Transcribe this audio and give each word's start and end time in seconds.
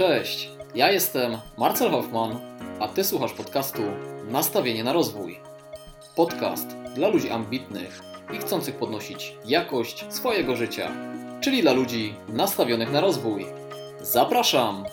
Cześć, 0.00 0.50
ja 0.74 0.92
jestem 0.92 1.38
Marcel 1.58 1.90
Hoffman, 1.90 2.40
a 2.78 2.88
ty 2.88 3.04
słuchasz 3.04 3.32
podcastu 3.32 3.82
Nastawienie 4.30 4.84
na 4.84 4.92
rozwój. 4.92 5.38
Podcast 6.16 6.76
dla 6.94 7.08
ludzi 7.08 7.30
ambitnych 7.30 8.00
i 8.32 8.38
chcących 8.38 8.74
podnosić 8.74 9.36
jakość 9.44 10.04
swojego 10.08 10.56
życia, 10.56 10.90
czyli 11.40 11.62
dla 11.62 11.72
ludzi 11.72 12.14
nastawionych 12.28 12.92
na 12.92 13.00
rozwój. 13.00 13.46
Zapraszam! 14.02 14.84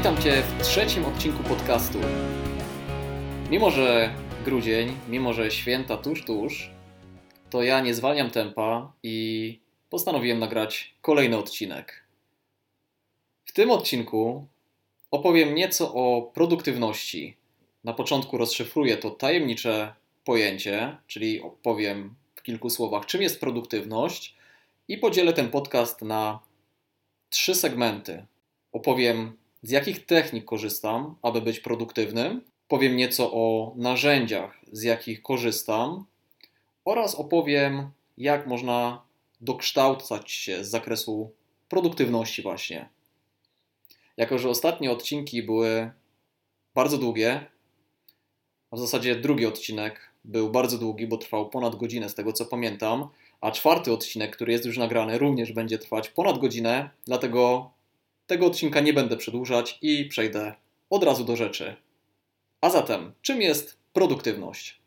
Witam 0.00 0.22
Cię 0.22 0.42
w 0.42 0.62
trzecim 0.62 1.04
odcinku 1.04 1.42
podcastu. 1.42 1.98
Mimo, 3.50 3.70
że 3.70 4.14
grudzień, 4.44 4.96
mimo, 5.08 5.32
że 5.32 5.50
święta 5.50 5.96
tuż, 5.96 6.24
tuż, 6.24 6.70
to 7.50 7.62
ja 7.62 7.80
nie 7.80 7.94
zwalniam 7.94 8.30
tempa 8.30 8.92
i 9.02 9.58
postanowiłem 9.90 10.38
nagrać 10.38 10.94
kolejny 11.02 11.38
odcinek. 11.38 12.04
W 13.44 13.52
tym 13.52 13.70
odcinku 13.70 14.46
opowiem 15.10 15.54
nieco 15.54 15.94
o 15.94 16.22
produktywności. 16.22 17.36
Na 17.84 17.92
początku 17.92 18.38
rozszyfruję 18.38 18.96
to 18.96 19.10
tajemnicze 19.10 19.94
pojęcie, 20.24 20.96
czyli 21.06 21.40
opowiem 21.40 22.14
w 22.34 22.42
kilku 22.42 22.70
słowach, 22.70 23.06
czym 23.06 23.22
jest 23.22 23.40
produktywność, 23.40 24.34
i 24.88 24.98
podzielę 24.98 25.32
ten 25.32 25.50
podcast 25.50 26.02
na 26.02 26.40
trzy 27.30 27.54
segmenty 27.54 28.26
opowiem, 28.72 29.39
z 29.62 29.70
jakich 29.70 30.06
technik 30.06 30.44
korzystam, 30.44 31.16
aby 31.22 31.42
być 31.42 31.60
produktywnym, 31.60 32.44
powiem 32.68 32.96
nieco 32.96 33.32
o 33.32 33.74
narzędziach, 33.76 34.60
z 34.72 34.82
jakich 34.82 35.22
korzystam, 35.22 36.04
oraz 36.84 37.14
opowiem, 37.14 37.90
jak 38.18 38.46
można 38.46 39.02
dokształcać 39.40 40.32
się 40.32 40.64
z 40.64 40.70
zakresu 40.70 41.32
produktywności, 41.68 42.42
właśnie. 42.42 42.88
Jako, 44.16 44.38
że 44.38 44.48
ostatnie 44.48 44.90
odcinki 44.90 45.42
były 45.42 45.90
bardzo 46.74 46.98
długie, 46.98 47.46
a 48.70 48.76
w 48.76 48.78
zasadzie 48.78 49.16
drugi 49.16 49.46
odcinek 49.46 50.10
był 50.24 50.50
bardzo 50.50 50.78
długi, 50.78 51.06
bo 51.06 51.16
trwał 51.16 51.48
ponad 51.50 51.76
godzinę, 51.76 52.08
z 52.08 52.14
tego 52.14 52.32
co 52.32 52.46
pamiętam, 52.46 53.08
a 53.40 53.50
czwarty 53.50 53.92
odcinek, 53.92 54.36
który 54.36 54.52
jest 54.52 54.64
już 54.64 54.78
nagrany, 54.78 55.18
również 55.18 55.52
będzie 55.52 55.78
trwać 55.78 56.08
ponad 56.08 56.38
godzinę, 56.38 56.90
dlatego 57.06 57.70
tego 58.30 58.46
odcinka 58.46 58.80
nie 58.80 58.92
będę 58.92 59.16
przedłużać 59.16 59.78
i 59.82 60.04
przejdę 60.04 60.54
od 60.90 61.04
razu 61.04 61.24
do 61.24 61.36
rzeczy. 61.36 61.76
A 62.60 62.70
zatem, 62.70 63.12
czym 63.22 63.42
jest 63.42 63.78
produktywność? 63.92 64.80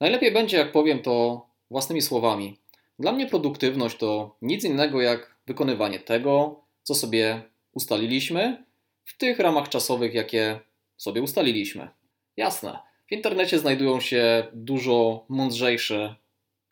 Najlepiej 0.00 0.32
będzie, 0.32 0.56
jak 0.56 0.72
powiem 0.72 1.02
to 1.02 1.46
własnymi 1.70 2.02
słowami. 2.02 2.58
Dla 2.98 3.12
mnie 3.12 3.26
produktywność 3.26 3.96
to 3.96 4.36
nic 4.42 4.64
innego 4.64 5.00
jak 5.00 5.36
wykonywanie 5.46 6.00
tego, 6.00 6.60
co 6.82 6.94
sobie 6.94 7.42
ustaliliśmy 7.72 8.64
w 9.04 9.16
tych 9.16 9.38
ramach 9.38 9.68
czasowych, 9.68 10.14
jakie 10.14 10.60
sobie 10.96 11.22
ustaliliśmy. 11.22 11.88
Jasne, 12.36 12.78
w 13.08 13.12
internecie 13.12 13.58
znajdują 13.58 14.00
się 14.00 14.46
dużo 14.52 15.24
mądrzejsze 15.28 16.14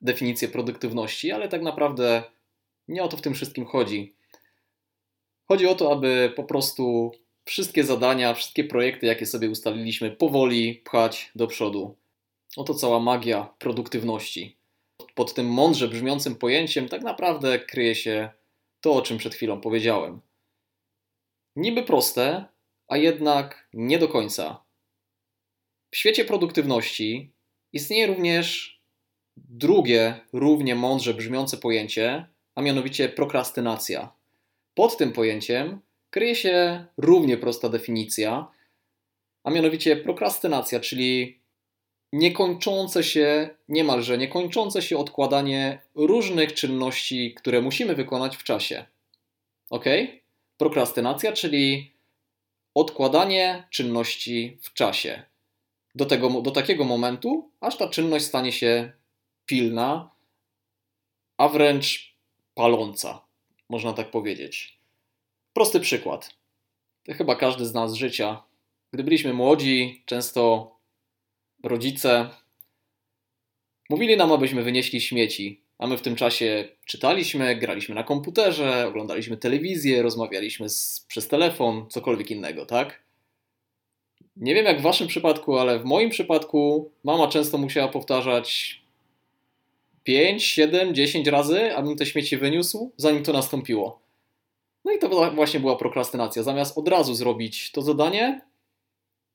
definicje 0.00 0.48
produktywności, 0.48 1.32
ale 1.32 1.48
tak 1.48 1.62
naprawdę 1.62 2.22
nie 2.88 3.02
o 3.02 3.08
to 3.08 3.16
w 3.16 3.22
tym 3.22 3.34
wszystkim 3.34 3.66
chodzi. 3.66 4.14
Chodzi 5.48 5.66
o 5.66 5.74
to, 5.74 5.92
aby 5.92 6.32
po 6.36 6.44
prostu 6.44 7.12
wszystkie 7.44 7.84
zadania, 7.84 8.34
wszystkie 8.34 8.64
projekty, 8.64 9.06
jakie 9.06 9.26
sobie 9.26 9.50
ustaliliśmy, 9.50 10.10
powoli 10.10 10.74
pchać 10.74 11.30
do 11.34 11.46
przodu. 11.46 11.96
Oto 12.56 12.74
cała 12.74 13.00
magia 13.00 13.54
produktywności. 13.58 14.56
Pod 15.14 15.34
tym 15.34 15.46
mądrze 15.46 15.88
brzmiącym 15.88 16.34
pojęciem 16.34 16.88
tak 16.88 17.02
naprawdę 17.02 17.58
kryje 17.58 17.94
się 17.94 18.30
to, 18.80 18.92
o 18.92 19.02
czym 19.02 19.18
przed 19.18 19.34
chwilą 19.34 19.60
powiedziałem. 19.60 20.20
Niby 21.56 21.82
proste, 21.82 22.44
a 22.88 22.96
jednak 22.96 23.68
nie 23.72 23.98
do 23.98 24.08
końca. 24.08 24.64
W 25.90 25.96
świecie 25.96 26.24
produktywności 26.24 27.32
istnieje 27.72 28.06
również 28.06 28.80
drugie, 29.36 30.20
równie 30.32 30.74
mądrze 30.74 31.14
brzmiące 31.14 31.56
pojęcie, 31.56 32.26
a 32.54 32.62
mianowicie 32.62 33.08
prokrastynacja. 33.08 34.12
Pod 34.74 34.96
tym 34.96 35.12
pojęciem 35.12 35.80
kryje 36.10 36.34
się 36.34 36.84
równie 36.96 37.36
prosta 37.36 37.68
definicja, 37.68 38.46
a 39.44 39.50
mianowicie 39.50 39.96
prokrastynacja, 39.96 40.80
czyli 40.80 41.40
niekończące 42.12 43.04
się, 43.04 43.50
niemalże 43.68 44.18
niekończące 44.18 44.82
się 44.82 44.98
odkładanie 44.98 45.82
różnych 45.94 46.54
czynności, 46.54 47.34
które 47.34 47.60
musimy 47.60 47.94
wykonać 47.94 48.36
w 48.36 48.44
czasie. 48.44 48.84
Ok? 49.70 49.84
Prokrastynacja, 50.56 51.32
czyli 51.32 51.92
odkładanie 52.74 53.68
czynności 53.70 54.58
w 54.60 54.72
czasie. 54.72 55.22
Do, 55.94 56.06
tego, 56.06 56.42
do 56.42 56.50
takiego 56.50 56.84
momentu, 56.84 57.50
aż 57.60 57.76
ta 57.76 57.88
czynność 57.88 58.24
stanie 58.24 58.52
się 58.52 58.92
pilna, 59.46 60.10
a 61.38 61.48
wręcz 61.48 62.16
paląca 62.54 63.23
można 63.68 63.92
tak 63.92 64.10
powiedzieć. 64.10 64.78
Prosty 65.52 65.80
przykład. 65.80 66.34
To 67.04 67.14
chyba 67.14 67.36
każdy 67.36 67.66
z 67.66 67.74
nas 67.74 67.92
z 67.92 67.94
życia. 67.94 68.42
Gdy 68.92 69.04
byliśmy 69.04 69.32
młodzi, 69.32 70.02
często 70.06 70.70
rodzice 71.62 72.30
mówili 73.90 74.16
nam, 74.16 74.32
abyśmy 74.32 74.62
wynieśli 74.62 75.00
śmieci, 75.00 75.60
a 75.78 75.86
my 75.86 75.98
w 75.98 76.02
tym 76.02 76.16
czasie 76.16 76.68
czytaliśmy, 76.86 77.56
graliśmy 77.56 77.94
na 77.94 78.02
komputerze, 78.02 78.86
oglądaliśmy 78.86 79.36
telewizję, 79.36 80.02
rozmawialiśmy 80.02 80.68
z, 80.68 81.04
przez 81.08 81.28
telefon, 81.28 81.86
cokolwiek 81.90 82.30
innego, 82.30 82.66
tak? 82.66 83.02
Nie 84.36 84.54
wiem 84.54 84.64
jak 84.64 84.78
w 84.78 84.82
waszym 84.82 85.08
przypadku, 85.08 85.58
ale 85.58 85.78
w 85.78 85.84
moim 85.84 86.10
przypadku 86.10 86.90
mama 87.04 87.28
często 87.28 87.58
musiała 87.58 87.88
powtarzać 87.88 88.80
5, 90.04 90.44
7, 90.44 90.94
10 90.94 91.26
razy, 91.26 91.76
abym 91.76 91.96
te 91.96 92.06
śmieci 92.06 92.36
wyniósł, 92.36 92.92
zanim 92.96 93.22
to 93.22 93.32
nastąpiło. 93.32 94.00
No 94.84 94.92
i 94.92 94.98
to 94.98 95.30
właśnie 95.30 95.60
była 95.60 95.76
prokrastynacja. 95.76 96.42
Zamiast 96.42 96.78
od 96.78 96.88
razu 96.88 97.14
zrobić 97.14 97.72
to 97.72 97.82
zadanie, 97.82 98.40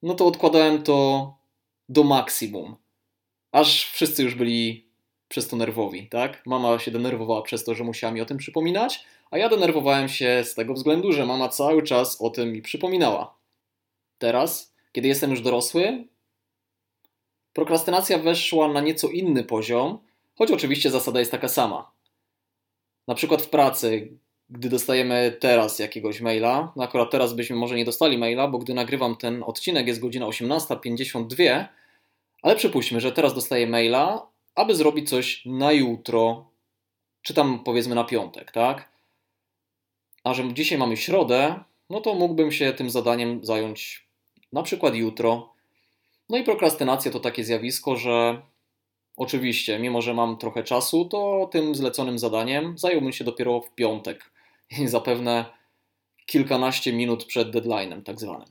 no 0.04 0.14
to 0.14 0.28
odkładałem 0.28 0.84
to 0.84 1.38
do 1.90 2.04
maksimum. 2.04 2.76
Aż 3.52 3.86
wszyscy 3.86 4.24
już 4.24 4.36
byli 4.36 4.90
przez 5.28 5.48
to 5.48 5.56
nerwowi, 5.56 6.08
tak? 6.08 6.46
Mama 6.46 6.80
się 6.80 6.92
denerwowała 6.92 7.42
przez 7.42 7.64
to, 7.64 7.76
że 7.76 7.84
musiała 7.84 8.14
mi 8.14 8.22
o 8.22 8.26
tym 8.26 8.38
przypominać, 8.38 9.06
a 9.32 9.38
ja 9.38 9.50
denerwowałem 9.50 10.10
się 10.10 10.44
z 10.44 10.56
tego 10.56 10.74
względu, 10.74 11.12
że 11.12 11.26
mama 11.26 11.50
cały 11.50 11.84
czas 11.84 12.22
o 12.22 12.30
tym 12.30 12.52
mi 12.52 12.62
przypominała. 12.62 13.38
Teraz, 14.18 14.74
kiedy 14.92 15.08
jestem 15.08 15.32
już 15.32 15.42
dorosły, 15.42 16.08
prokrastynacja 17.54 18.18
weszła 18.18 18.68
na 18.68 18.82
nieco 18.82 19.08
inny 19.08 19.44
poziom, 19.44 20.00
choć 20.40 20.52
oczywiście 20.52 20.92
zasada 20.92 21.20
jest 21.20 21.32
taka 21.32 21.48
sama. 21.48 21.92
Na 23.08 23.16
przykład 23.16 23.42
w 23.42 23.50
pracy, 23.50 24.18
gdy 24.50 24.70
dostajemy 24.70 25.38
teraz 25.40 25.80
jakiegoś 25.80 26.22
maila, 26.22 26.74
no 26.76 26.84
akurat 26.84 27.12
teraz 27.12 27.34
byśmy 27.34 27.56
może 27.56 27.76
nie 27.76 27.86
dostali 27.86 28.18
maila, 28.18 28.48
bo 28.48 28.58
gdy 28.58 28.74
nagrywam 28.74 29.16
ten 29.16 29.44
odcinek 29.44 29.88
jest 29.88 30.00
godzina 30.00 30.26
18.52, 30.26 31.66
ale 32.42 32.56
przypuśćmy, 32.56 33.00
że 33.00 33.12
teraz 33.12 33.34
dostaję 33.34 33.68
maila, 33.68 34.28
aby 34.56 34.76
zrobić 34.76 35.10
coś 35.10 35.46
na 35.46 35.72
jutro, 35.72 36.50
czy 37.22 37.34
tam 37.34 37.64
powiedzmy 37.64 37.96
na 37.96 38.04
piątek, 38.04 38.52
tak? 38.52 38.90
A 40.24 40.34
że 40.34 40.54
dzisiaj 40.54 40.78
mamy 40.78 40.98
środę, 40.98 41.64
no 41.90 42.02
to 42.02 42.14
mógłbym 42.16 42.52
się 42.52 42.74
tym 42.74 42.90
zadaniem 42.90 43.46
zająć 43.46 44.08
na 44.54 44.64
przykład 44.64 44.96
jutro. 44.96 45.54
No 46.30 46.38
i 46.38 46.44
prokrastynacja 46.44 47.12
to 47.12 47.20
takie 47.20 47.44
zjawisko, 47.44 47.96
że 47.96 48.42
Oczywiście, 49.20 49.80
mimo 49.80 50.02
że 50.02 50.14
mam 50.14 50.38
trochę 50.38 50.64
czasu, 50.64 51.06
to 51.06 51.50
tym 51.52 51.76
zleconym 51.76 52.20
zadaniem 52.20 52.78
zająłbym 52.78 53.12
się 53.12 53.24
dopiero 53.24 53.62
w 53.62 53.72
piątek 53.76 54.32
i 54.82 54.88
zapewne 54.88 55.46
kilkanaście 56.26 56.94
minut 56.94 57.26
przed 57.26 57.56
deadline'em, 57.56 58.04
tak 58.04 58.20
zwanym. 58.20 58.48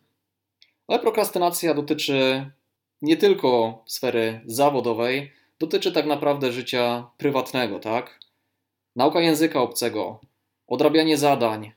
Ale 0.89 0.99
prokrastynacja 0.99 1.75
dotyczy 1.75 2.51
nie 3.03 3.17
tylko 3.17 3.83
sfery 3.87 4.41
zawodowej, 4.47 5.33
dotyczy 5.59 5.93
tak 5.93 6.07
naprawdę 6.07 6.53
życia 6.53 7.11
prywatnego, 7.17 7.79
tak? 7.79 8.21
Nauka 8.97 9.21
języka 9.21 9.61
obcego, 9.61 10.21
odrabianie 10.67 11.19
zadań, 11.19 11.73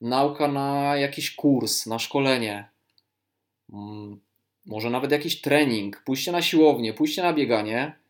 nauka 0.00 0.48
na 0.48 0.96
jakiś 0.96 1.34
kurs, 1.34 1.86
na 1.86 1.98
szkolenie, 1.98 2.68
mm, 3.72 4.20
może 4.66 4.90
nawet 4.90 5.10
jakiś 5.10 5.40
trening, 5.40 6.02
pójście 6.04 6.32
na 6.32 6.42
siłownię, 6.42 6.92
pójście 6.92 7.22
na 7.22 7.32
bieganie 7.32 8.05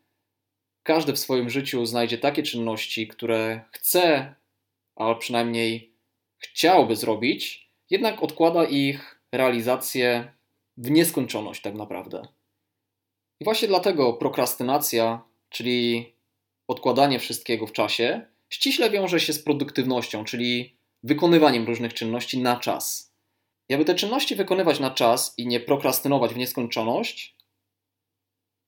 każdy 0.87 1.13
w 1.13 1.19
swoim 1.19 1.49
życiu 1.49 1.85
znajdzie 1.85 2.17
takie 2.17 2.43
czynności, 2.43 3.07
które 3.07 3.61
chce, 3.71 4.35
a 4.95 5.15
przynajmniej 5.15 5.93
chciałby 6.37 6.95
zrobić, 6.95 7.69
jednak 7.89 8.23
odkłada 8.23 8.65
ich 8.65 9.21
realizację 9.31 10.33
w 10.77 10.91
nieskończoność, 10.91 11.61
tak 11.61 11.73
naprawdę. 11.73 12.27
I 13.39 13.43
właśnie 13.43 13.67
dlatego 13.67 14.13
prokrastynacja, 14.13 15.21
czyli 15.49 16.13
odkładanie 16.67 17.19
wszystkiego 17.19 17.67
w 17.67 17.71
czasie, 17.71 18.21
ściśle 18.49 18.89
wiąże 18.89 19.19
się 19.19 19.33
z 19.33 19.43
produktywnością, 19.43 20.23
czyli 20.23 20.77
wykonywaniem 21.03 21.65
różnych 21.65 21.93
czynności 21.93 22.41
na 22.41 22.59
czas. 22.59 23.13
I 23.69 23.73
aby 23.73 23.85
te 23.85 23.95
czynności 23.95 24.35
wykonywać 24.35 24.79
na 24.79 24.91
czas 24.91 25.33
i 25.37 25.47
nie 25.47 25.59
prokrastynować 25.59 26.33
w 26.33 26.37
nieskończoność, 26.37 27.36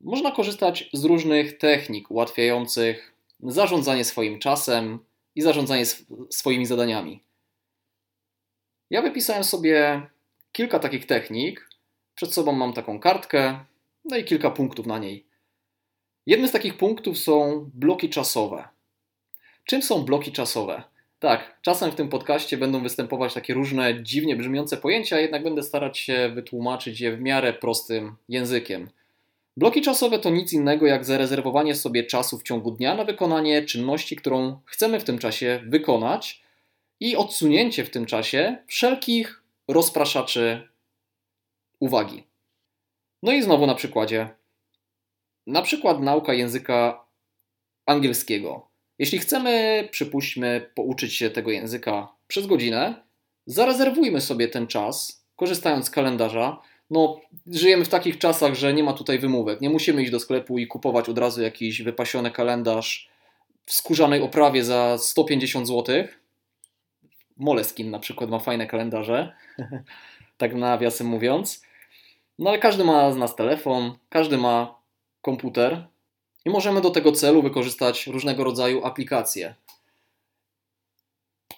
można 0.02 0.32
korzystać 0.32 0.90
z 0.94 1.04
różnych 1.04 1.58
technik 1.58 2.12
ułatwiających 2.12 3.14
zarządzanie 3.44 4.06
swoim 4.06 4.40
czasem 4.40 5.00
i 5.36 5.42
zarządzanie 5.42 5.86
swoimi 6.30 6.66
zadaniami. 6.66 7.24
Ja 8.90 9.02
wypisałem 9.02 9.44
sobie 9.44 10.02
kilka 10.52 10.80
takich 10.80 11.06
technik. 11.06 11.70
Przed 12.16 12.34
sobą 12.34 12.52
mam 12.52 12.74
taką 12.74 13.00
kartkę, 13.00 13.60
no 14.06 14.18
i 14.18 14.24
kilka 14.24 14.52
punktów 14.52 14.86
na 14.86 15.00
niej. 15.00 15.26
Jednym 16.26 16.48
z 16.48 16.52
takich 16.52 16.78
punktów 16.78 17.18
są 17.18 17.70
bloki 17.74 18.10
czasowe. 18.10 18.68
Czym 19.66 19.82
są 19.82 20.04
bloki 20.04 20.32
czasowe? 20.32 20.84
Tak, 21.20 21.58
czasem 21.62 21.92
w 21.92 21.96
tym 21.96 22.10
podcaście 22.10 22.58
będą 22.58 22.84
występować 22.84 23.34
takie 23.34 23.54
różne 23.54 24.04
dziwnie 24.04 24.36
brzmiące 24.36 24.78
pojęcia, 24.78 25.20
jednak 25.20 25.44
będę 25.44 25.64
starać 25.64 25.98
się 25.98 26.32
wytłumaczyć 26.36 27.02
je 27.02 27.18
w 27.18 27.22
miarę 27.22 27.54
prostym 27.54 28.16
językiem. 28.30 28.90
Bloki 29.58 29.82
czasowe 29.82 30.20
to 30.20 30.30
nic 30.30 30.54
innego 30.54 30.88
jak 30.88 31.06
zarezerwowanie 31.06 31.76
sobie 31.76 32.04
czasu 32.04 32.38
w 32.38 32.44
ciągu 32.44 32.72
dnia 32.72 32.96
na 32.96 33.04
wykonanie 33.04 33.66
czynności, 33.66 34.16
którą 34.16 34.60
chcemy 34.66 35.00
w 35.00 35.04
tym 35.04 35.18
czasie 35.18 35.62
wykonać 35.68 36.44
i 37.00 37.16
odsunięcie 37.16 37.86
w 37.86 37.90
tym 37.90 38.06
czasie 38.06 38.58
wszelkich 38.68 39.44
rozpraszaczy 39.68 40.70
uwagi. 41.80 42.24
No 43.24 43.32
i 43.32 43.42
znowu 43.42 43.68
na 43.68 43.76
przykładzie. 43.76 44.30
Na 45.48 45.62
przykład 45.62 46.02
nauka 46.02 46.34
języka 46.34 47.06
angielskiego. 47.86 48.70
Jeśli 49.00 49.20
chcemy, 49.20 49.88
przypuśćmy, 49.92 50.72
pouczyć 50.76 51.16
się 51.16 51.30
tego 51.30 51.52
języka 51.52 52.08
przez 52.28 52.48
godzinę, 52.48 53.04
zarezerwujmy 53.46 54.22
sobie 54.22 54.48
ten 54.48 54.68
czas, 54.68 55.26
korzystając 55.36 55.86
z 55.86 55.90
kalendarza. 55.90 56.62
No, 56.90 57.22
żyjemy 57.48 57.86
w 57.86 57.90
takich 57.90 58.18
czasach, 58.18 58.54
że 58.54 58.74
nie 58.74 58.84
ma 58.84 58.94
tutaj 58.94 59.20
wymówek. 59.20 59.62
Nie 59.62 59.70
musimy 59.70 60.02
iść 60.02 60.12
do 60.12 60.20
sklepu 60.20 60.58
i 60.58 60.68
kupować 60.68 61.10
od 61.10 61.18
razu 61.18 61.42
jakiś 61.42 61.82
wypasiony 61.82 62.32
kalendarz 62.32 63.10
w 63.66 63.74
skórzanej 63.74 64.22
oprawie 64.22 64.64
za 64.64 64.98
150 64.98 65.68
zł. 65.68 66.08
Moleskin 67.38 67.92
na 67.92 68.00
przykład 68.00 68.30
ma 68.30 68.40
fajne 68.40 68.68
kalendarze, 68.68 69.36
tak 70.38 70.56
nawiasem 70.56 71.08
mówiąc. 71.08 71.64
No 72.40 72.50
ale 72.50 72.60
każdy 72.60 72.84
ma 72.84 73.12
z 73.12 73.18
nas 73.18 73.36
telefon, 73.36 73.98
każdy 74.10 74.38
ma 74.38 74.80
komputer, 75.22 75.88
i 76.46 76.50
możemy 76.50 76.82
do 76.82 76.90
tego 76.90 77.12
celu 77.12 77.42
wykorzystać 77.42 78.08
różnego 78.08 78.44
rodzaju 78.44 78.86
aplikacje. 78.86 79.56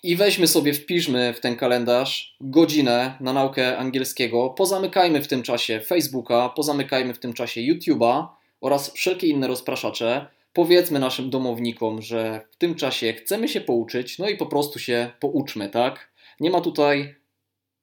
I 0.04 0.16
weźmy 0.16 0.48
sobie, 0.48 0.74
wpiszmy 0.74 1.34
w 1.34 1.40
ten 1.40 1.56
kalendarz 1.56 2.36
godzinę 2.42 3.18
na 3.20 3.34
naukę 3.34 3.78
angielskiego, 3.78 4.50
pozamykajmy 4.50 5.22
w 5.22 5.28
tym 5.28 5.44
czasie 5.44 5.80
Facebooka, 5.80 6.50
pozamykajmy 6.50 7.14
w 7.14 7.20
tym 7.20 7.34
czasie 7.34 7.62
YouTube'a 7.62 8.28
oraz 8.62 8.94
wszelkie 8.94 9.28
inne 9.28 9.48
rozpraszacze. 9.48 10.26
Powiedzmy 10.54 11.00
naszym 11.00 11.30
domownikom, 11.30 12.02
że 12.02 12.42
w 12.52 12.56
tym 12.56 12.76
czasie 12.76 13.14
chcemy 13.14 13.48
się 13.48 13.62
pouczyć, 13.62 14.20
no 14.20 14.30
i 14.30 14.38
po 14.38 14.46
prostu 14.46 14.80
się 14.80 15.12
pouczmy, 15.20 15.70
tak? 15.70 16.12
Nie 16.40 16.50
ma 16.50 16.62
tutaj 16.62 17.16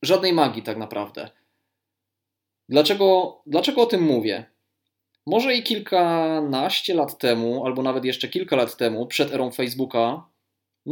żadnej 0.03 0.33
magii 0.33 0.63
tak 0.63 0.77
naprawdę. 0.77 1.31
Dlaczego, 2.69 3.39
dlaczego 3.47 3.83
o 3.83 3.87
tym 3.87 4.03
mówię? 4.03 4.45
Może 5.27 5.55
i 5.55 5.63
kilkanaście 5.63 6.95
lat 6.95 7.19
temu, 7.19 7.67
albo 7.67 7.83
nawet 7.83 8.05
jeszcze 8.05 8.29
kilka 8.29 8.57
lat 8.57 8.77
temu, 8.77 9.07
przed 9.07 9.33
erą 9.33 9.51
Facebooka, 9.51 10.25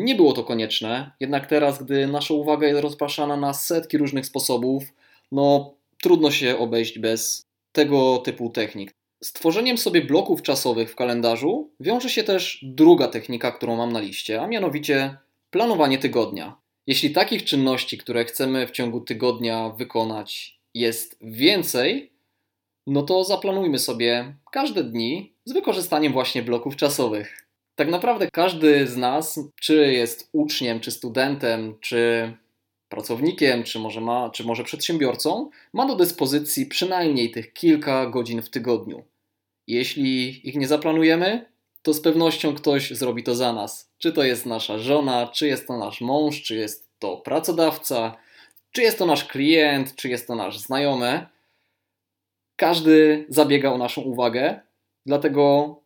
nie 0.05 0.15
było 0.15 0.33
to 0.33 0.45
konieczne, 0.45 1.11
jednak 1.21 1.47
teraz, 1.47 1.83
gdy 1.83 2.07
nasza 2.07 2.35
uwaga 2.35 2.67
jest 2.67 2.81
rozpraszana 2.81 3.37
na 3.37 3.55
setki 3.55 3.99
różnych 3.99 4.27
sposobów, 4.27 4.85
no 5.33 5.75
trudno 6.03 6.31
się 6.31 6.59
obejść 6.59 6.99
bez 6.99 7.47
tego 7.73 8.19
typu 8.19 8.51
technik. 8.51 8.95
Z 9.25 9.33
tworzeniem 9.33 9.79
sobie 9.79 10.03
bloków 10.03 10.43
czasowych 10.43 10.93
w 10.93 10.97
kalendarzu 10.97 11.71
wiąże 11.81 12.09
się 12.09 12.25
też 12.25 12.59
druga 12.63 13.09
technika, 13.09 13.53
którą 13.53 13.77
mam 13.77 13.93
na 13.93 14.01
liście, 14.01 14.43
a 14.43 14.47
mianowicie 14.47 15.17
planowanie 15.51 15.99
tygodnia. 15.99 16.57
Jeśli 16.87 17.11
takich 17.11 17.45
czynności, 17.45 17.99
które 17.99 18.25
chcemy 18.25 18.67
w 18.67 18.71
ciągu 18.71 19.01
tygodnia 19.01 19.69
wykonać, 19.69 20.61
jest 20.75 21.19
więcej, 21.21 22.13
no 22.87 23.03
to 23.03 23.25
zaplanujmy 23.25 23.79
sobie 23.79 24.37
każde 24.53 24.85
dni 24.85 25.33
z 25.45 25.53
wykorzystaniem 25.53 26.13
właśnie 26.13 26.43
bloków 26.43 26.77
czasowych. 26.77 27.46
Tak 27.76 27.88
naprawdę 27.88 28.31
każdy 28.32 28.87
z 28.87 28.96
nas, 28.96 29.40
czy 29.61 29.93
jest 29.93 30.28
uczniem, 30.32 30.81
czy 30.81 30.90
studentem, 30.90 31.75
czy 31.81 32.32
pracownikiem, 32.88 33.64
czy 33.64 33.78
może, 33.78 34.00
ma, 34.00 34.31
czy 34.31 34.44
może 34.44 34.64
przedsiębiorcą, 34.64 35.50
ma 35.73 35.87
do 35.87 35.96
dyspozycji 35.96 36.67
przynajmniej 36.67 37.31
tych 37.31 37.52
kilka 37.52 38.06
godzin 38.06 38.43
w 38.43 38.50
tygodniu. 38.50 39.05
Jeśli 39.67 40.49
ich 40.49 40.55
nie 40.55 40.69
zaplanujemy, 40.69 41.46
to 41.82 41.93
z 41.93 42.00
pewnością 42.00 42.55
ktoś 42.55 42.90
zrobi 42.90 43.23
to 43.23 43.34
za 43.34 43.52
nas. 43.52 43.90
Czy 43.99 44.12
to 44.12 44.25
jest 44.25 44.46
nasza 44.46 44.78
żona, 44.78 45.28
czy 45.28 45.46
jest 45.46 45.67
to 45.67 45.78
nasz 45.78 46.00
mąż, 46.00 46.43
czy 46.43 46.56
jest 46.56 46.90
to 46.99 47.17
pracodawca, 47.17 48.17
czy 48.73 48.82
jest 48.82 48.99
to 48.99 49.06
nasz 49.06 49.25
klient, 49.25 49.96
czy 49.96 50.08
jest 50.08 50.26
to 50.26 50.34
nasz 50.34 50.58
znajomy. 50.58 51.26
Każdy 52.56 53.26
zabiega 53.28 53.73
o 53.73 53.78
naszą 53.78 54.02
uwagę, 54.02 54.61
dlatego 55.06 55.76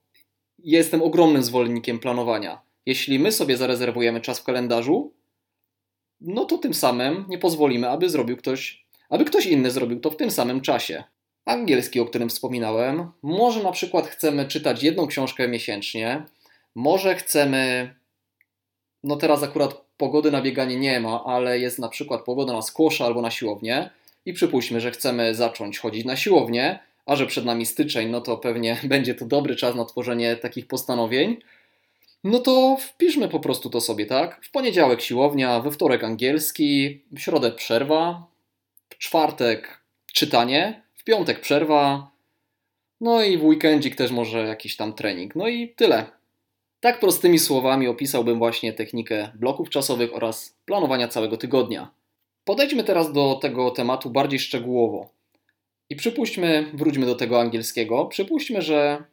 jestem 0.64 1.02
ogromnym 1.02 1.42
zwolennikiem 1.42 1.98
planowania. 1.98 2.60
Jeśli 2.86 3.18
my 3.18 3.32
sobie 3.32 3.56
zarezerwujemy 3.56 4.20
czas 4.20 4.40
w 4.40 4.44
kalendarzu, 4.44 5.12
no 6.20 6.44
to 6.44 6.58
tym 6.58 6.74
samym 6.74 7.24
nie 7.28 7.38
pozwolimy, 7.38 7.88
aby 7.88 8.10
zrobił 8.10 8.36
ktoś, 8.36 8.84
aby 9.08 9.24
ktoś 9.24 9.46
inny 9.46 9.70
zrobił 9.70 10.00
to 10.00 10.10
w 10.10 10.16
tym 10.16 10.30
samym 10.30 10.60
czasie. 10.60 11.04
Angielski, 11.44 12.00
o 12.00 12.06
którym 12.06 12.28
wspominałem, 12.28 13.10
może 13.22 13.62
na 13.62 13.72
przykład 13.72 14.06
chcemy 14.06 14.44
czytać 14.44 14.82
jedną 14.82 15.06
książkę 15.06 15.48
miesięcznie, 15.48 16.22
może 16.74 17.14
chcemy, 17.14 17.94
no 19.04 19.16
teraz 19.16 19.42
akurat 19.42 19.84
pogody 19.96 20.30
na 20.30 20.42
bieganie 20.42 20.76
nie 20.76 21.00
ma, 21.00 21.24
ale 21.24 21.58
jest 21.58 21.78
na 21.78 21.88
przykład 21.88 22.24
pogoda 22.24 22.52
na 22.52 22.62
skłosza 22.62 23.04
albo 23.04 23.22
na 23.22 23.30
siłownię, 23.30 23.90
i 24.26 24.32
przypuśćmy, 24.32 24.80
że 24.80 24.90
chcemy 24.90 25.34
zacząć 25.34 25.78
chodzić 25.78 26.04
na 26.04 26.16
siłownię, 26.16 26.78
a 27.10 27.16
że 27.16 27.26
przed 27.26 27.44
nami 27.44 27.66
styczeń, 27.66 28.08
no 28.08 28.20
to 28.20 28.36
pewnie 28.36 28.76
będzie 28.84 29.14
to 29.14 29.26
dobry 29.26 29.56
czas 29.56 29.74
na 29.74 29.84
tworzenie 29.84 30.36
takich 30.36 30.66
postanowień, 30.66 31.36
no 32.24 32.38
to 32.38 32.76
wpiszmy 32.80 33.28
po 33.28 33.40
prostu 33.40 33.70
to 33.70 33.80
sobie, 33.80 34.06
tak? 34.06 34.44
W 34.44 34.50
poniedziałek 34.50 35.00
siłownia, 35.00 35.60
we 35.60 35.70
wtorek 35.70 36.04
angielski, 36.04 37.00
w 37.12 37.18
środę 37.20 37.52
przerwa, 37.52 38.26
w 38.88 38.98
czwartek 38.98 39.80
czytanie, 40.12 40.82
w 40.94 41.04
piątek 41.04 41.40
przerwa, 41.40 42.10
no 43.00 43.22
i 43.22 43.38
w 43.38 43.44
weekendzik 43.44 43.96
też 43.96 44.10
może 44.10 44.46
jakiś 44.46 44.76
tam 44.76 44.92
trening. 44.92 45.36
No 45.36 45.48
i 45.48 45.68
tyle. 45.68 46.06
Tak 46.80 47.00
prostymi 47.00 47.38
słowami 47.38 47.88
opisałbym 47.88 48.38
właśnie 48.38 48.72
technikę 48.72 49.30
bloków 49.34 49.70
czasowych 49.70 50.14
oraz 50.14 50.56
planowania 50.64 51.08
całego 51.08 51.36
tygodnia. 51.36 51.90
Podejdźmy 52.44 52.84
teraz 52.84 53.12
do 53.12 53.34
tego 53.42 53.70
tematu 53.70 54.10
bardziej 54.10 54.38
szczegółowo. 54.38 55.19
I 55.90 55.96
przypuśćmy, 55.96 56.70
wróćmy 56.74 57.06
do 57.06 57.14
tego 57.14 57.40
angielskiego. 57.40 58.06
Przypuśćmy, 58.06 58.62
że 58.62 59.04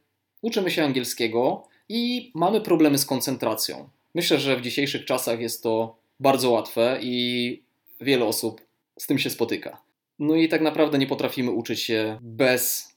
uczymy 0.41 0.71
się 0.71 0.83
angielskiego 0.83 1.67
i 1.89 2.31
mamy 2.35 2.61
problemy 2.61 2.97
z 2.97 3.05
koncentracją. 3.05 3.89
Myślę, 4.15 4.39
że 4.39 4.57
w 4.57 4.61
dzisiejszych 4.61 5.05
czasach 5.05 5.39
jest 5.39 5.63
to 5.63 5.97
bardzo 6.19 6.51
łatwe 6.51 6.99
i 7.01 7.63
wiele 8.01 8.25
osób 8.25 8.61
z 8.99 9.07
tym 9.07 9.19
się 9.19 9.29
spotyka. 9.29 9.81
No 10.19 10.35
i 10.35 10.49
tak 10.49 10.61
naprawdę 10.61 10.97
nie 10.97 11.07
potrafimy 11.07 11.51
uczyć 11.51 11.81
się 11.81 12.19
bez, 12.21 12.95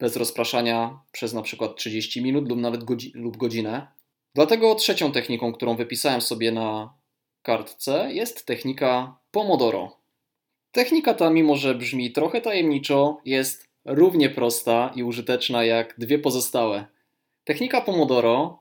bez 0.00 0.16
rozpraszania 0.16 1.00
przez 1.12 1.32
na 1.32 1.42
przykład 1.42 1.76
30 1.76 2.22
minut 2.22 2.48
lub 2.48 2.58
nawet 2.58 2.84
godzi 2.84 3.12
lub 3.14 3.36
godzinę. 3.36 3.86
Dlatego 4.34 4.74
trzecią 4.74 5.12
techniką, 5.12 5.52
którą 5.52 5.76
wypisałem 5.76 6.20
sobie 6.20 6.52
na 6.52 6.94
kartce, 7.42 8.12
jest 8.12 8.46
technika 8.46 9.18
Pomodoro. 9.30 9.96
Technika 10.76 11.14
ta, 11.14 11.30
mimo 11.30 11.56
że 11.56 11.74
brzmi 11.74 12.12
trochę 12.12 12.40
tajemniczo, 12.40 13.20
jest 13.24 13.68
równie 13.84 14.30
prosta 14.30 14.92
i 14.94 15.02
użyteczna 15.02 15.64
jak 15.64 15.94
dwie 15.98 16.18
pozostałe. 16.18 16.86
Technika 17.44 17.80
Pomodoro 17.80 18.58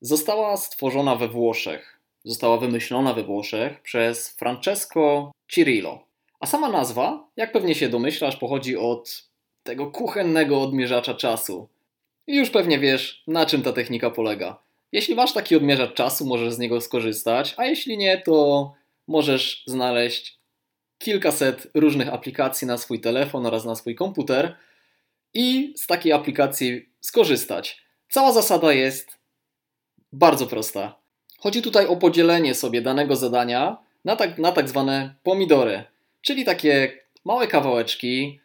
została 0.00 0.56
stworzona 0.56 1.16
we 1.16 1.28
Włoszech. 1.28 2.00
Została 2.24 2.58
wymyślona 2.58 3.14
we 3.14 3.22
Włoszech 3.22 3.82
przez 3.82 4.36
Francesco 4.36 5.32
Cirillo. 5.48 6.04
A 6.40 6.46
sama 6.46 6.68
nazwa, 6.68 7.28
jak 7.36 7.52
pewnie 7.52 7.74
się 7.74 7.88
domyślasz, 7.88 8.36
pochodzi 8.36 8.76
od 8.76 9.28
tego 9.62 9.90
kuchennego 9.90 10.62
odmierzacza 10.62 11.14
czasu. 11.14 11.68
I 12.26 12.36
już 12.36 12.50
pewnie 12.50 12.78
wiesz, 12.78 13.22
na 13.26 13.46
czym 13.46 13.62
ta 13.62 13.72
technika 13.72 14.10
polega. 14.10 14.62
Jeśli 14.92 15.14
masz 15.14 15.32
taki 15.32 15.56
odmierzacz 15.56 15.94
czasu, 15.94 16.26
możesz 16.26 16.52
z 16.52 16.58
niego 16.58 16.80
skorzystać, 16.80 17.54
a 17.56 17.66
jeśli 17.66 17.98
nie, 17.98 18.22
to 18.24 18.72
możesz 19.08 19.62
znaleźć 19.66 20.35
kilkaset 20.98 21.66
różnych 21.74 22.08
aplikacji 22.08 22.66
na 22.66 22.78
swój 22.78 23.00
telefon 23.00 23.46
oraz 23.46 23.64
na 23.64 23.74
swój 23.74 23.94
komputer 23.94 24.56
i 25.34 25.74
z 25.76 25.86
takiej 25.86 26.12
aplikacji 26.12 26.88
skorzystać. 27.00 27.82
Cała 28.08 28.32
zasada 28.32 28.72
jest 28.72 29.18
bardzo 30.12 30.46
prosta. 30.46 30.98
Chodzi 31.38 31.62
tutaj 31.62 31.86
o 31.86 31.96
podzielenie 31.96 32.54
sobie 32.54 32.82
danego 32.82 33.16
zadania 33.16 33.76
na 34.04 34.16
tak, 34.16 34.38
na 34.38 34.52
tak 34.52 34.68
zwane 34.68 35.14
pomidory, 35.22 35.84
czyli 36.20 36.44
takie 36.44 36.92
małe 37.24 37.46
kawałeczki 37.46 38.40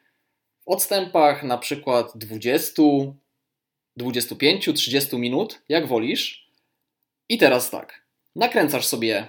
w 0.65 0.67
odstępach 0.67 1.43
na 1.43 1.58
przykład 1.58 2.12
20, 2.15 2.81
25, 3.98 4.70
30 4.75 5.17
minut, 5.17 5.62
jak 5.70 5.88
wolisz. 5.88 6.51
I 7.29 7.38
teraz 7.38 7.70
tak, 7.70 8.01
nakręcasz 8.36 8.88
sobie 8.88 9.27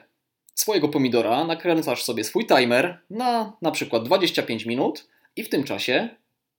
swojego 0.63 0.89
pomidora, 0.89 1.45
nakręcasz 1.45 2.03
sobie 2.03 2.25
swój 2.25 2.47
timer 2.47 2.99
na 3.11 3.53
na 3.63 3.71
przykład 3.71 4.05
25 4.05 4.67
minut 4.67 5.09
i 5.37 5.43
w 5.43 5.49
tym 5.49 5.65
czasie 5.65 6.09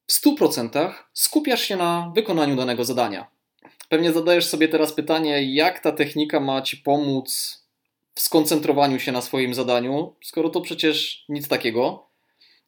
w 0.08 0.14
100% 0.26 0.94
skupiasz 1.14 1.62
się 1.62 1.76
na 1.76 2.12
wykonaniu 2.16 2.56
danego 2.56 2.86
zadania. 2.86 3.28
Pewnie 3.90 4.12
zadajesz 4.12 4.46
sobie 4.46 4.68
teraz 4.68 4.94
pytanie, 4.94 5.54
jak 5.54 5.80
ta 5.80 5.92
technika 5.92 6.40
ma 6.40 6.62
Ci 6.62 6.78
pomóc 6.78 7.60
w 8.16 8.22
skoncentrowaniu 8.22 9.00
się 9.00 9.12
na 9.12 9.22
swoim 9.22 9.54
zadaniu, 9.54 10.16
skoro 10.24 10.50
to 10.50 10.62
przecież 10.62 11.26
nic 11.30 11.48
takiego. 11.48 12.08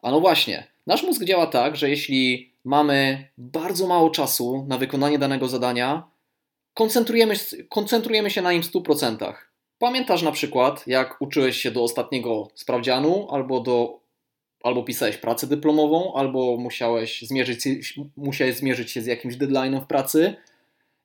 A 0.02 0.12
no 0.12 0.20
właśnie, 0.20 0.68
nasz 0.88 1.04
mózg 1.04 1.24
działa 1.24 1.48
tak, 1.48 1.76
że 1.76 1.90
jeśli 1.90 2.54
mamy 2.64 3.28
bardzo 3.38 3.88
mało 3.88 4.10
czasu 4.10 4.66
na 4.68 4.78
wykonanie 4.78 5.20
danego 5.20 5.48
zadania, 5.48 6.08
koncentrujemy, 6.74 7.36
koncentrujemy 7.70 8.30
się 8.32 8.42
na 8.42 8.52
nim 8.52 8.64
w 8.64 8.72
100%. 8.72 9.34
Pamiętasz 9.80 10.22
na 10.22 10.32
przykład, 10.32 10.88
jak 10.88 11.22
uczyłeś 11.22 11.58
się 11.58 11.72
do 11.72 11.84
ostatniego 11.84 12.48
sprawdzianu, 12.56 13.28
albo, 13.32 13.60
do, 13.60 14.00
albo 14.64 14.84
pisałeś 14.84 15.18
pracę 15.18 15.48
dyplomową, 15.48 16.14
albo 16.14 16.58
musiałeś 16.58 17.22
zmierzyć, 17.22 17.60
musiałeś 18.18 18.56
zmierzyć 18.56 18.92
się 18.92 19.02
z 19.02 19.06
jakimś 19.06 19.36
deadline'em 19.36 19.82
w 19.82 19.88
pracy 19.88 20.36